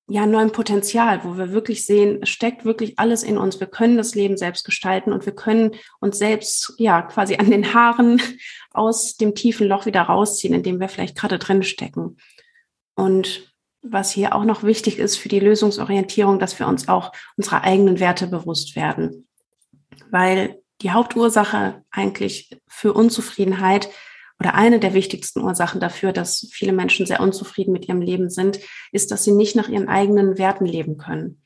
ja, 0.07 0.27
neuem 0.27 0.51
Potenzial, 0.51 1.23
wo 1.23 1.35
wir 1.35 1.51
wirklich 1.51 1.85
sehen, 1.85 2.19
es 2.21 2.29
steckt 2.29 2.63
wirklich 2.63 2.99
alles 2.99 3.23
in 3.23 3.39
uns. 3.39 3.59
Wir 3.59 3.67
können 3.67 3.97
das 3.97 4.13
Leben 4.13 4.37
selbst 4.37 4.63
gestalten 4.63 5.11
und 5.11 5.25
wir 5.25 5.33
können 5.33 5.71
uns 5.99 6.19
selbst 6.19 6.75
ja 6.77 7.01
quasi 7.01 7.37
an 7.37 7.49
den 7.49 7.73
Haaren 7.73 8.21
aus 8.71 9.17
dem 9.17 9.33
tiefen 9.33 9.67
Loch 9.67 9.87
wieder 9.87 10.03
rausziehen, 10.03 10.53
in 10.53 10.61
dem 10.61 10.79
wir 10.79 10.89
vielleicht 10.89 11.17
gerade 11.17 11.39
drin 11.39 11.63
stecken. 11.63 12.17
Und 12.95 13.51
was 13.81 14.11
hier 14.11 14.35
auch 14.35 14.45
noch 14.45 14.63
wichtig 14.63 14.99
ist 14.99 15.15
für 15.17 15.29
die 15.29 15.39
Lösungsorientierung, 15.39 16.39
dass 16.39 16.59
wir 16.59 16.67
uns 16.67 16.87
auch 16.87 17.11
unserer 17.35 17.63
eigenen 17.63 17.99
Werte 17.99 18.27
bewusst 18.27 18.75
werden. 18.75 19.27
Weil 20.11 20.61
die 20.81 20.91
Hauptursache 20.91 21.83
eigentlich 21.91 22.49
für 22.67 22.93
Unzufriedenheit 22.93 23.89
oder 24.39 24.53
eine 24.53 24.79
der 24.79 24.93
wichtigsten 24.93 25.41
Ursachen 25.41 25.79
dafür, 25.79 26.11
dass 26.11 26.49
viele 26.51 26.73
Menschen 26.73 27.05
sehr 27.05 27.21
unzufrieden 27.21 27.71
mit 27.71 27.87
ihrem 27.87 28.01
Leben 28.01 28.29
sind, 28.29 28.59
ist, 28.91 29.11
dass 29.11 29.23
sie 29.23 29.31
nicht 29.31 29.55
nach 29.55 29.69
ihren 29.69 29.87
eigenen 29.87 30.37
Werten 30.37 30.65
leben 30.65 30.97
können. 30.97 31.41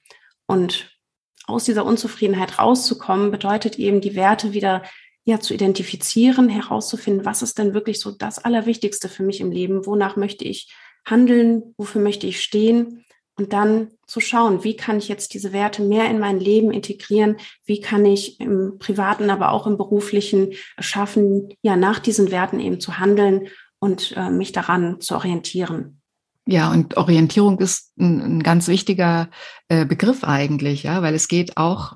Und 0.47 0.97
aus 1.45 1.65
dieser 1.65 1.85
Unzufriedenheit 1.85 2.57
rauszukommen, 2.57 3.31
bedeutet 3.31 3.77
eben, 3.77 4.01
die 4.01 4.15
Werte 4.15 4.53
wieder 4.53 4.83
ja, 5.23 5.39
zu 5.39 5.53
identifizieren, 5.53 6.49
herauszufinden, 6.49 7.25
was 7.25 7.43
ist 7.43 7.59
denn 7.59 7.75
wirklich 7.75 7.99
so 7.99 8.11
das 8.11 8.39
Allerwichtigste 8.39 9.09
für 9.09 9.23
mich 9.23 9.41
im 9.41 9.51
Leben, 9.51 9.85
wonach 9.85 10.15
möchte 10.15 10.45
ich 10.45 10.73
handeln, 11.05 11.75
wofür 11.77 12.01
möchte 12.01 12.25
ich 12.25 12.41
stehen 12.41 13.05
und 13.39 13.53
dann 13.53 13.87
zu 14.05 14.19
schauen, 14.19 14.63
wie 14.63 14.75
kann 14.75 14.97
ich 14.97 15.07
jetzt 15.07 15.33
diese 15.33 15.53
Werte 15.53 15.81
mehr 15.81 16.09
in 16.09 16.19
mein 16.19 16.39
Leben 16.39 16.71
integrieren, 16.71 17.37
wie 17.65 17.79
kann 17.79 18.05
ich 18.05 18.39
im 18.39 18.77
privaten, 18.79 19.29
aber 19.29 19.51
auch 19.51 19.65
im 19.65 19.77
beruflichen 19.77 20.53
schaffen, 20.79 21.53
ja, 21.61 21.75
nach 21.75 21.99
diesen 21.99 22.31
Werten 22.31 22.59
eben 22.59 22.79
zu 22.79 22.99
handeln 22.99 23.47
und 23.79 24.13
äh, 24.17 24.29
mich 24.29 24.51
daran 24.51 24.99
zu 24.99 25.15
orientieren. 25.15 26.01
Ja, 26.45 26.71
und 26.71 26.97
Orientierung 26.97 27.59
ist 27.59 27.93
ein, 27.97 28.19
ein 28.39 28.43
ganz 28.43 28.67
wichtiger 28.67 29.29
äh, 29.69 29.85
Begriff 29.85 30.23
eigentlich, 30.23 30.83
ja, 30.83 31.01
weil 31.01 31.15
es 31.15 31.27
geht 31.27 31.55
auch 31.57 31.95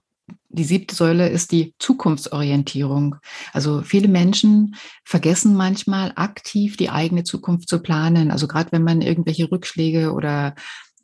die 0.53 0.63
siebte 0.63 0.95
Säule 0.95 1.29
ist 1.29 1.51
die 1.51 1.73
Zukunftsorientierung. 1.79 3.15
Also 3.53 3.81
viele 3.81 4.07
Menschen 4.07 4.75
vergessen 5.03 5.55
manchmal 5.55 6.13
aktiv 6.15 6.77
die 6.77 6.91
eigene 6.91 7.23
Zukunft 7.23 7.67
zu 7.67 7.79
planen. 7.79 8.29
Also 8.29 8.47
gerade 8.47 8.71
wenn 8.71 8.83
man 8.83 9.01
irgendwelche 9.01 9.51
Rückschläge 9.51 10.13
oder 10.13 10.53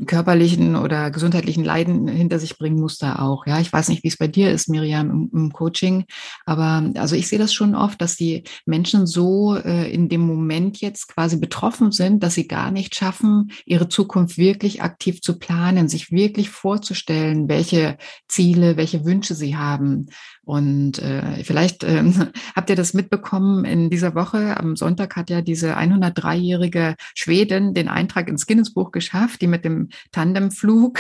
körperlichen 0.05 0.75
oder 0.75 1.12
gesundheitlichen 1.12 1.63
Leiden 1.63 2.07
hinter 2.07 2.39
sich 2.39 2.57
bringen 2.57 2.79
muss 2.79 2.97
da 2.97 3.17
auch. 3.19 3.45
Ja, 3.45 3.59
ich 3.59 3.71
weiß 3.71 3.89
nicht, 3.89 4.03
wie 4.03 4.07
es 4.07 4.17
bei 4.17 4.27
dir 4.27 4.51
ist, 4.51 4.69
Miriam, 4.69 5.09
im, 5.09 5.29
im 5.33 5.53
Coaching, 5.53 6.05
aber 6.45 6.91
also 6.95 7.15
ich 7.15 7.27
sehe 7.27 7.39
das 7.39 7.53
schon 7.53 7.75
oft, 7.75 8.01
dass 8.01 8.15
die 8.15 8.43
Menschen 8.65 9.07
so 9.07 9.55
äh, 9.55 9.91
in 9.91 10.09
dem 10.09 10.21
Moment 10.21 10.79
jetzt 10.81 11.07
quasi 11.07 11.38
betroffen 11.38 11.91
sind, 11.91 12.23
dass 12.23 12.35
sie 12.35 12.47
gar 12.47 12.71
nicht 12.71 12.95
schaffen, 12.95 13.51
ihre 13.65 13.89
Zukunft 13.89 14.38
wirklich 14.38 14.81
aktiv 14.81 15.21
zu 15.21 15.38
planen, 15.38 15.89
sich 15.89 16.12
wirklich 16.12 16.49
vorzustellen, 16.49 17.49
welche 17.49 17.97
Ziele, 18.27 18.77
welche 18.77 19.05
Wünsche 19.05 19.35
sie 19.35 19.57
haben. 19.57 20.07
Und 20.43 20.97
äh, 20.97 21.43
vielleicht 21.43 21.83
ähm, 21.83 22.29
habt 22.55 22.71
ihr 22.71 22.75
das 22.75 22.95
mitbekommen 22.95 23.65
in 23.65 23.91
dieser 23.91 24.15
Woche. 24.15 24.57
Am 24.57 24.75
Sonntag 24.75 25.15
hat 25.15 25.29
ja 25.29 25.41
diese 25.41 25.77
103-jährige 25.77 26.95
Schwedin 27.13 27.75
den 27.75 27.88
Eintrag 27.88 28.27
ins 28.27 28.47
Guinness-Buch 28.47 28.91
geschafft, 28.91 29.41
die 29.41 29.47
mit 29.47 29.63
dem 29.63 29.88
Tandemflug 30.12 30.99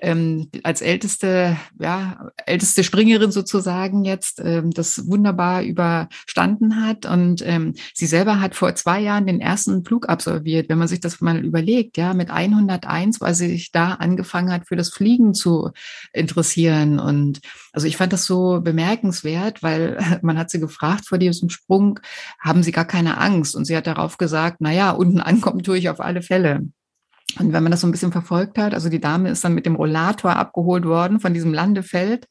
ähm, 0.00 0.48
als 0.62 0.82
älteste, 0.82 1.56
ja, 1.78 2.30
älteste 2.46 2.84
Springerin 2.84 3.30
sozusagen 3.30 4.04
jetzt 4.04 4.40
ähm, 4.44 4.70
das 4.70 5.06
wunderbar 5.08 5.62
überstanden 5.62 6.84
hat. 6.84 7.06
Und 7.06 7.42
ähm, 7.46 7.74
sie 7.94 8.06
selber 8.06 8.40
hat 8.40 8.54
vor 8.54 8.74
zwei 8.74 9.00
Jahren 9.00 9.26
den 9.26 9.40
ersten 9.40 9.84
Flug 9.84 10.08
absolviert. 10.08 10.68
Wenn 10.68 10.78
man 10.78 10.88
sich 10.88 11.00
das 11.00 11.20
mal 11.20 11.44
überlegt, 11.44 11.96
ja, 11.96 12.14
mit 12.14 12.30
101, 12.30 13.20
weil 13.20 13.34
sie 13.34 13.48
sich 13.48 13.72
da 13.72 13.94
angefangen 13.94 14.52
hat, 14.52 14.66
für 14.66 14.76
das 14.76 14.90
Fliegen 14.90 15.34
zu 15.34 15.70
interessieren. 16.12 16.98
Und 16.98 17.40
also 17.72 17.86
ich 17.86 17.96
fand 17.96 18.12
das 18.12 18.24
so 18.24 18.60
bemerkenswert 18.60 19.60
weil 19.62 19.98
man 20.22 20.38
hat 20.38 20.50
sie 20.50 20.60
gefragt 20.60 21.06
vor 21.06 21.18
diesem 21.18 21.50
Sprung, 21.50 22.00
haben 22.40 22.62
sie 22.62 22.72
gar 22.72 22.84
keine 22.84 23.18
Angst? 23.18 23.54
Und 23.54 23.64
sie 23.64 23.76
hat 23.76 23.86
darauf 23.86 24.18
gesagt, 24.18 24.58
na 24.60 24.72
ja, 24.72 24.90
unten 24.90 25.20
ankommen 25.20 25.62
tue 25.62 25.78
ich 25.78 25.88
auf 25.88 26.00
alle 26.00 26.22
Fälle. 26.22 26.68
Und 27.38 27.52
wenn 27.52 27.62
man 27.62 27.70
das 27.70 27.82
so 27.82 27.86
ein 27.86 27.92
bisschen 27.92 28.12
verfolgt 28.12 28.58
hat, 28.58 28.74
also 28.74 28.88
die 28.88 29.00
Dame 29.00 29.30
ist 29.30 29.44
dann 29.44 29.54
mit 29.54 29.66
dem 29.66 29.76
Rollator 29.76 30.36
abgeholt 30.36 30.84
worden 30.84 31.20
von 31.20 31.34
diesem 31.34 31.52
Landefeld. 31.52 32.26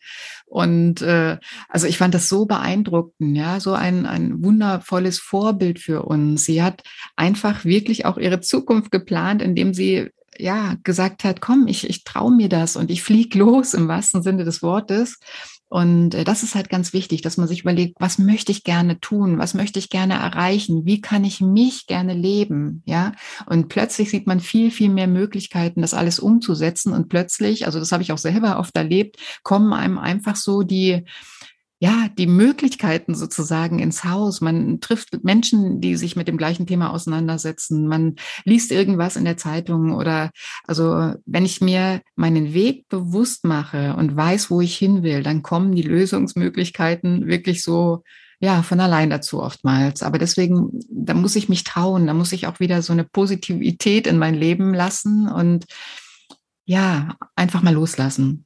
Und 0.45 1.01
äh, 1.01 1.37
also 1.69 1.87
ich 1.87 1.97
fand 1.97 2.13
das 2.13 2.27
so 2.27 2.45
beeindruckend, 2.45 3.37
ja, 3.37 3.59
so 3.59 3.73
ein, 3.73 4.05
ein 4.05 4.43
wundervolles 4.43 5.19
Vorbild 5.19 5.79
für 5.79 6.03
uns. 6.03 6.45
Sie 6.45 6.63
hat 6.63 6.83
einfach 7.15 7.65
wirklich 7.65 8.05
auch 8.05 8.17
ihre 8.17 8.41
Zukunft 8.41 8.91
geplant, 8.91 9.41
indem 9.41 9.73
sie 9.73 10.09
ja 10.37 10.75
gesagt 10.83 11.23
hat, 11.23 11.41
komm, 11.41 11.67
ich, 11.67 11.89
ich 11.89 12.03
traue 12.03 12.33
mir 12.33 12.49
das 12.49 12.75
und 12.75 12.89
ich 12.89 13.03
flieg 13.03 13.35
los 13.35 13.73
im 13.73 13.87
wahrsten 13.87 14.23
Sinne 14.23 14.43
des 14.43 14.63
Wortes. 14.63 15.19
Und 15.69 16.15
äh, 16.15 16.23
das 16.23 16.43
ist 16.43 16.55
halt 16.55 16.69
ganz 16.69 16.93
wichtig, 16.93 17.21
dass 17.21 17.37
man 17.37 17.47
sich 17.47 17.61
überlegt, 17.61 17.95
was 17.99 18.17
möchte 18.17 18.51
ich 18.51 18.63
gerne 18.63 18.99
tun? 18.99 19.37
Was 19.37 19.53
möchte 19.53 19.79
ich 19.79 19.89
gerne 19.89 20.15
erreichen? 20.15 20.85
Wie 20.85 20.99
kann 20.99 21.23
ich 21.23 21.41
mich 21.41 21.85
gerne 21.85 22.13
leben? 22.13 22.81
Ja. 22.85 23.13
Und 23.45 23.69
plötzlich 23.69 24.09
sieht 24.09 24.25
man 24.25 24.39
viel, 24.39 24.71
viel 24.71 24.89
mehr 24.89 25.07
Möglichkeiten, 25.07 25.81
das 25.81 25.93
alles 25.93 26.19
umzusetzen. 26.19 26.91
Und 26.91 27.07
plötzlich, 27.07 27.67
also 27.67 27.79
das 27.79 27.91
habe 27.91 28.03
ich 28.03 28.11
auch 28.11 28.17
selber 28.17 28.57
oft 28.59 28.75
erlebt, 28.75 29.17
kommen 29.43 29.71
einem 29.71 29.99
einfach 29.99 30.35
so 30.35 30.63
die, 30.63 31.05
ja, 31.81 32.07
die 32.17 32.27
Möglichkeiten 32.27 33.15
sozusagen 33.15 33.79
ins 33.79 34.03
Haus. 34.03 34.41
Man 34.41 34.81
trifft 34.81 35.23
Menschen, 35.23 35.79
die 35.79 35.95
sich 35.95 36.17
mit 36.17 36.27
dem 36.27 36.37
gleichen 36.37 36.67
Thema 36.67 36.91
auseinandersetzen. 36.91 37.87
Man 37.87 38.15
liest 38.43 38.71
irgendwas 38.71 39.15
in 39.15 39.23
der 39.23 39.37
Zeitung 39.37 39.93
oder, 39.93 40.31
also, 40.65 41.13
wenn 41.25 41.45
ich 41.45 41.61
mir 41.61 42.01
meinen 42.15 42.53
Weg 42.53 42.89
bewusst 42.89 43.45
mache 43.45 43.95
und 43.95 44.15
weiß, 44.15 44.51
wo 44.51 44.59
ich 44.59 44.77
hin 44.77 45.03
will, 45.03 45.23
dann 45.23 45.41
kommen 45.41 45.73
die 45.73 45.81
Lösungsmöglichkeiten 45.81 47.27
wirklich 47.27 47.63
so, 47.63 48.03
ja, 48.41 48.61
von 48.61 48.81
allein 48.81 49.09
dazu 49.09 49.41
oftmals. 49.41 50.03
Aber 50.03 50.17
deswegen, 50.17 50.81
da 50.91 51.13
muss 51.13 51.37
ich 51.37 51.47
mich 51.47 51.63
trauen, 51.63 52.07
da 52.07 52.13
muss 52.13 52.33
ich 52.33 52.47
auch 52.47 52.59
wieder 52.59 52.81
so 52.81 52.91
eine 52.91 53.05
Positivität 53.05 54.05
in 54.05 54.17
mein 54.17 54.35
Leben 54.35 54.73
lassen 54.73 55.29
und 55.29 55.65
ja, 56.65 57.15
einfach 57.35 57.61
mal 57.61 57.73
loslassen. 57.73 58.45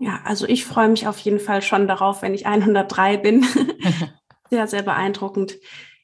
Ja, 0.00 0.20
also 0.24 0.46
ich 0.46 0.64
freue 0.64 0.88
mich 0.88 1.06
auf 1.06 1.18
jeden 1.18 1.40
Fall 1.40 1.60
schon 1.60 1.86
darauf, 1.86 2.22
wenn 2.22 2.32
ich 2.32 2.46
103 2.46 3.18
bin. 3.18 3.44
sehr, 4.50 4.66
sehr 4.66 4.82
beeindruckend. 4.82 5.58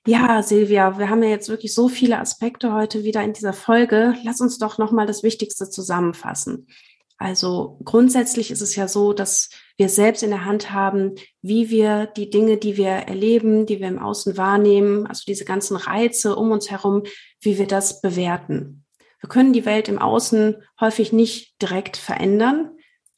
Ja, 0.06 0.42
Silvia, 0.42 0.98
wir 0.98 1.09
haben 1.09 1.22
ja 1.22 1.30
jetzt 1.30 1.48
wirklich 1.48 1.74
so 1.74 1.88
viele 1.88 2.18
Aspekte 2.20 2.74
heute 2.74 3.04
wieder 3.04 3.24
in 3.24 3.32
dieser 3.32 3.54
Folge. 3.54 4.14
Lass 4.22 4.42
uns 4.42 4.59
doch 4.59 4.76
nochmal 4.76 5.06
das 5.06 5.22
Wichtigste 5.22 5.70
zusammenfassen. 5.70 6.68
Also 7.16 7.80
grundsätzlich 7.85 8.50
ist 8.50 8.61
es 8.61 8.76
ja 8.76 8.87
so, 8.87 9.14
dass 9.14 9.48
wir 9.78 9.88
selbst 9.88 10.22
in 10.22 10.28
der 10.28 10.44
Hand 10.44 10.72
haben, 10.72 11.14
wie 11.40 11.70
wir 11.70 12.04
die 12.04 12.28
Dinge, 12.28 12.59
die 12.59 12.76
wir 12.76 12.90
erleben, 12.90 13.64
die 13.64 13.80
wir 13.80 13.88
im 13.88 13.98
Außen 13.98 14.37
wahrnehmen, 14.37 15.06
also 15.06 15.22
diese 15.26 15.46
ganzen 15.46 15.76
Reize 15.76 16.37
um 16.37 16.50
uns 16.50 16.70
herum, 16.70 17.04
wie 17.40 17.56
wir 17.56 17.66
das 17.66 18.02
bewerten. 18.02 18.85
Wir 19.20 19.30
können 19.30 19.54
die 19.54 19.64
Welt 19.64 19.88
im 19.88 19.98
Außen 19.98 20.62
häufig 20.78 21.14
nicht 21.14 21.61
direkt 21.62 21.96
verändern, 21.96 22.75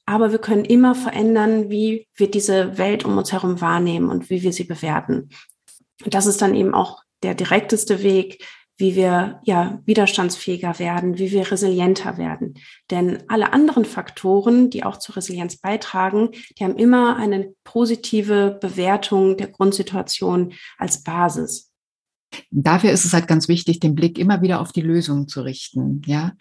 aber 0.09 0.33
wir 0.33 0.39
können 0.39 0.65
immer 0.65 0.95
verändern, 0.95 1.69
wie 1.69 2.09
wir 2.15 2.31
diese 2.31 2.79
Welt 2.79 3.05
um 3.05 3.19
uns 3.19 3.31
herum 3.31 3.61
wahrnehmen 3.61 4.09
und 4.09 4.31
wie 4.31 4.43
wir 4.43 4.55
sie 4.55 4.65
bewerten. 4.65 5.29
Und 6.03 6.15
das 6.15 6.25
ist 6.25 6.41
dann 6.41 6.55
eben 6.55 6.75
auch 6.75 7.03
der 7.23 7.35
direkteste 7.35 8.03
Weg, 8.03 8.43
wie 8.79 8.97
wir 8.97 9.39
ja 9.45 9.83
widerstandsfähiger 9.85 10.79
werden, 10.79 11.19
wie 11.19 11.31
wir 11.31 11.51
resilienter 11.51 12.17
werden. 12.17 12.55
Denn 12.91 13.23
alle 13.29 13.53
anderen 13.53 13.85
Faktoren, 13.85 14.71
die 14.71 14.83
auch 14.83 14.99
zur 14.99 15.17
Resilienz 15.17 15.59
beitragen, 15.59 16.31
die 16.59 16.65
haben 16.65 16.79
immer 16.79 17.17
eine 17.17 17.53
positive 17.65 18.57
Bewertung 18.63 19.37
der 19.37 19.49
Grundsituation 19.49 20.55
als 20.79 21.03
Basis. 21.03 21.71
Dafür 22.51 22.93
ist 22.93 23.05
es 23.05 23.13
halt 23.13 23.29
ganz 23.29 23.47
wichtig, 23.47 23.79
den 23.79 23.95
Blick 23.95 24.19
immer 24.19 24.41
wieder 24.41 24.63
auf 24.63 24.73
die 24.73 24.81
Lösung 24.81 25.29
zu 25.29 25.43
richten. 25.43 26.01
Ja, 26.07 26.33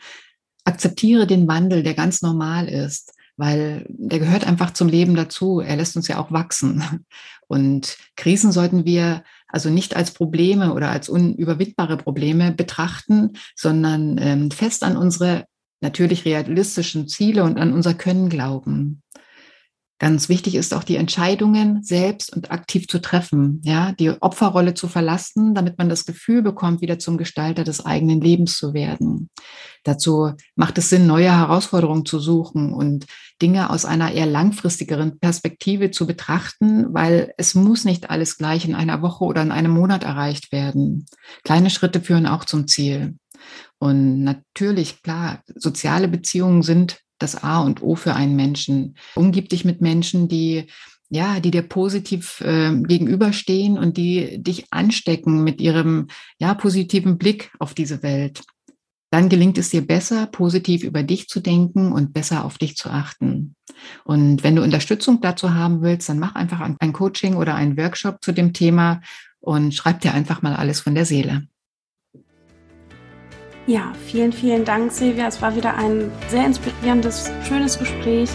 akzeptiere 0.63 1.27
den 1.27 1.49
Wandel, 1.49 1.83
der 1.83 1.95
ganz 1.95 2.21
normal 2.21 2.69
ist 2.69 3.16
weil 3.37 3.85
der 3.87 4.19
gehört 4.19 4.45
einfach 4.45 4.71
zum 4.71 4.87
Leben 4.87 5.15
dazu. 5.15 5.59
Er 5.59 5.75
lässt 5.75 5.95
uns 5.95 6.07
ja 6.07 6.17
auch 6.17 6.31
wachsen. 6.31 7.05
Und 7.47 7.97
Krisen 8.17 8.51
sollten 8.51 8.83
wir 8.83 9.23
also 9.47 9.69
nicht 9.69 9.95
als 9.95 10.11
Probleme 10.11 10.73
oder 10.73 10.89
als 10.89 11.07
unüberwindbare 11.07 11.95
Probleme 11.95 12.51
betrachten, 12.51 13.33
sondern 13.55 14.17
ähm, 14.19 14.51
fest 14.51 14.83
an 14.83 14.97
unsere 14.97 15.45
natürlich 15.79 16.25
realistischen 16.25 17.07
Ziele 17.07 17.43
und 17.43 17.57
an 17.57 17.71
unser 17.71 17.93
Können 17.93 18.29
glauben. 18.29 19.01
Ganz 19.99 20.29
wichtig 20.29 20.53
ist 20.53 20.75
auch 20.75 20.83
die 20.83 20.95
Entscheidungen 20.95 21.81
selbst 21.81 22.31
und 22.35 22.51
aktiv 22.51 22.87
zu 22.87 22.99
treffen, 22.99 23.61
ja, 23.63 23.93
die 23.93 24.11
Opferrolle 24.11 24.75
zu 24.75 24.87
verlassen, 24.87 25.55
damit 25.55 25.79
man 25.79 25.89
das 25.89 26.05
Gefühl 26.05 26.43
bekommt, 26.43 26.81
wieder 26.81 26.99
zum 26.99 27.17
Gestalter 27.17 27.63
des 27.63 27.83
eigenen 27.83 28.21
Lebens 28.21 28.57
zu 28.57 28.75
werden. 28.75 29.29
Dazu 29.83 30.33
macht 30.55 30.77
es 30.77 30.89
Sinn, 30.89 31.07
neue 31.07 31.35
Herausforderungen 31.35 32.05
zu 32.05 32.19
suchen 32.19 32.73
und 32.73 33.07
Dinge 33.41 33.71
aus 33.71 33.85
einer 33.85 34.11
eher 34.11 34.27
langfristigeren 34.27 35.17
Perspektive 35.19 35.89
zu 35.89 36.05
betrachten, 36.05 36.93
weil 36.93 37.33
es 37.37 37.55
muss 37.55 37.83
nicht 37.83 38.11
alles 38.11 38.37
gleich 38.37 38.65
in 38.65 38.75
einer 38.75 39.01
Woche 39.01 39.23
oder 39.23 39.41
in 39.41 39.51
einem 39.51 39.71
Monat 39.71 40.03
erreicht 40.03 40.51
werden. 40.51 41.05
Kleine 41.43 41.71
Schritte 41.71 42.01
führen 42.01 42.27
auch 42.27 42.45
zum 42.45 42.67
Ziel. 42.67 43.15
Und 43.79 44.23
natürlich, 44.23 45.01
klar, 45.01 45.41
soziale 45.55 46.07
Beziehungen 46.07 46.61
sind 46.61 46.99
das 47.19 47.43
A 47.43 47.59
und 47.61 47.81
O 47.81 47.95
für 47.95 48.13
einen 48.13 48.35
Menschen. 48.35 48.95
Umgib 49.15 49.49
dich 49.49 49.65
mit 49.65 49.81
Menschen, 49.81 50.27
die 50.27 50.67
ja, 51.09 51.39
die 51.39 51.51
dir 51.51 51.61
positiv 51.61 52.41
äh, 52.41 52.75
gegenüberstehen 52.75 53.77
und 53.77 53.95
die 53.95 54.43
dich 54.43 54.65
anstecken 54.71 55.43
mit 55.43 55.61
ihrem 55.61 56.07
ja 56.37 56.53
positiven 56.53 57.17
Blick 57.17 57.51
auf 57.59 57.73
diese 57.73 58.03
Welt. 58.03 58.41
Dann 59.09 59.29
gelingt 59.29 59.57
es 59.57 59.69
dir 59.69 59.87
besser, 59.87 60.25
positiv 60.27 60.83
über 60.83 61.03
dich 61.03 61.29
zu 61.29 61.39
denken 61.39 61.93
und 61.93 62.11
besser 62.11 62.43
auf 62.43 62.57
dich 62.57 62.75
zu 62.75 62.89
achten. 62.89 63.55
Und 64.03 64.43
wenn 64.43 64.55
du 64.57 64.63
Unterstützung 64.63 65.21
dazu 65.21 65.53
haben 65.53 65.81
willst, 65.81 66.09
dann 66.09 66.19
mach 66.19 66.35
einfach 66.35 66.59
ein 66.59 66.93
Coaching 66.93 67.35
oder 67.35 67.55
einen 67.55 67.77
Workshop 67.77 68.17
zu 68.21 68.33
dem 68.33 68.51
Thema 68.51 68.99
und 69.39 69.73
schreib 69.73 70.01
dir 70.01 70.13
einfach 70.13 70.41
mal 70.41 70.55
alles 70.55 70.81
von 70.81 70.93
der 70.93 71.05
Seele. 71.05 71.47
Ja, 73.67 73.91
vielen, 74.05 74.31
vielen 74.31 74.63
Dank, 74.63 74.93
Silvia. 74.93 75.27
Es 75.27 75.41
war 75.41 75.53
wieder 75.53 75.75
ein 75.75 76.09
sehr 76.29 76.45
inspirierendes, 76.45 77.29
schönes 77.45 77.77
Gespräch. 77.77 78.29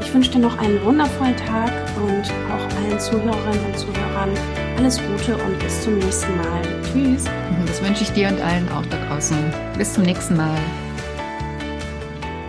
Ich 0.00 0.14
wünsche 0.14 0.30
dir 0.30 0.38
noch 0.38 0.56
einen 0.56 0.80
wundervollen 0.84 1.36
Tag 1.36 1.72
und 1.96 2.22
auch 2.52 2.76
allen 2.76 3.00
Zuhörerinnen 3.00 3.64
und 3.66 3.76
Zuhörern 3.76 4.30
alles 4.76 5.00
Gute 5.00 5.36
und 5.36 5.58
bis 5.58 5.82
zum 5.82 5.98
nächsten 5.98 6.36
Mal. 6.36 6.62
Tschüss. 6.92 7.24
Das 7.66 7.82
wünsche 7.82 8.04
ich 8.04 8.12
dir 8.12 8.28
und 8.28 8.40
allen 8.40 8.68
auch 8.68 8.86
da 8.86 9.04
draußen. 9.08 9.36
Bis 9.76 9.94
zum 9.94 10.04
nächsten 10.04 10.36
Mal. 10.36 10.56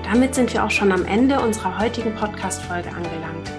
Damit 0.04 0.36
sind 0.36 0.54
wir 0.54 0.64
auch 0.64 0.72
schon 0.72 0.92
am 0.92 1.06
Ende 1.06 1.40
unserer 1.40 1.80
heutigen 1.80 2.14
Podcast-Folge 2.14 2.90
angelangt. 2.90 3.52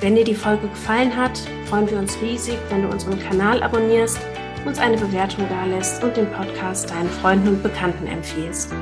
Wenn 0.00 0.16
dir 0.16 0.24
die 0.24 0.34
Folge 0.34 0.66
gefallen 0.66 1.16
hat, 1.16 1.38
freuen 1.66 1.88
wir 1.88 1.98
uns 2.00 2.20
riesig, 2.20 2.58
wenn 2.68 2.82
du 2.82 2.88
unseren 2.88 3.20
Kanal 3.20 3.62
abonnierst 3.62 4.18
uns 4.66 4.78
eine 4.78 4.96
Bewertung 4.96 5.46
dalässt 5.48 6.02
und 6.02 6.16
den 6.16 6.30
Podcast 6.30 6.90
deinen 6.90 7.08
Freunden 7.08 7.48
und 7.48 7.62
Bekannten 7.62 8.06
empfiehlst. 8.06 8.72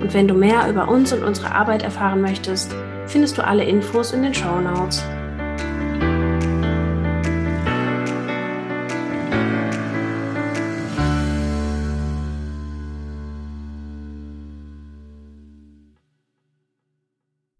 Und 0.00 0.14
wenn 0.14 0.26
du 0.26 0.34
mehr 0.34 0.68
über 0.68 0.88
uns 0.88 1.12
und 1.12 1.22
unsere 1.22 1.52
Arbeit 1.52 1.82
erfahren 1.82 2.20
möchtest, 2.20 2.74
findest 3.06 3.38
du 3.38 3.44
alle 3.44 3.64
Infos 3.64 4.12
in 4.12 4.22
den 4.22 4.34
Show 4.34 4.60
Notes. 4.60 5.04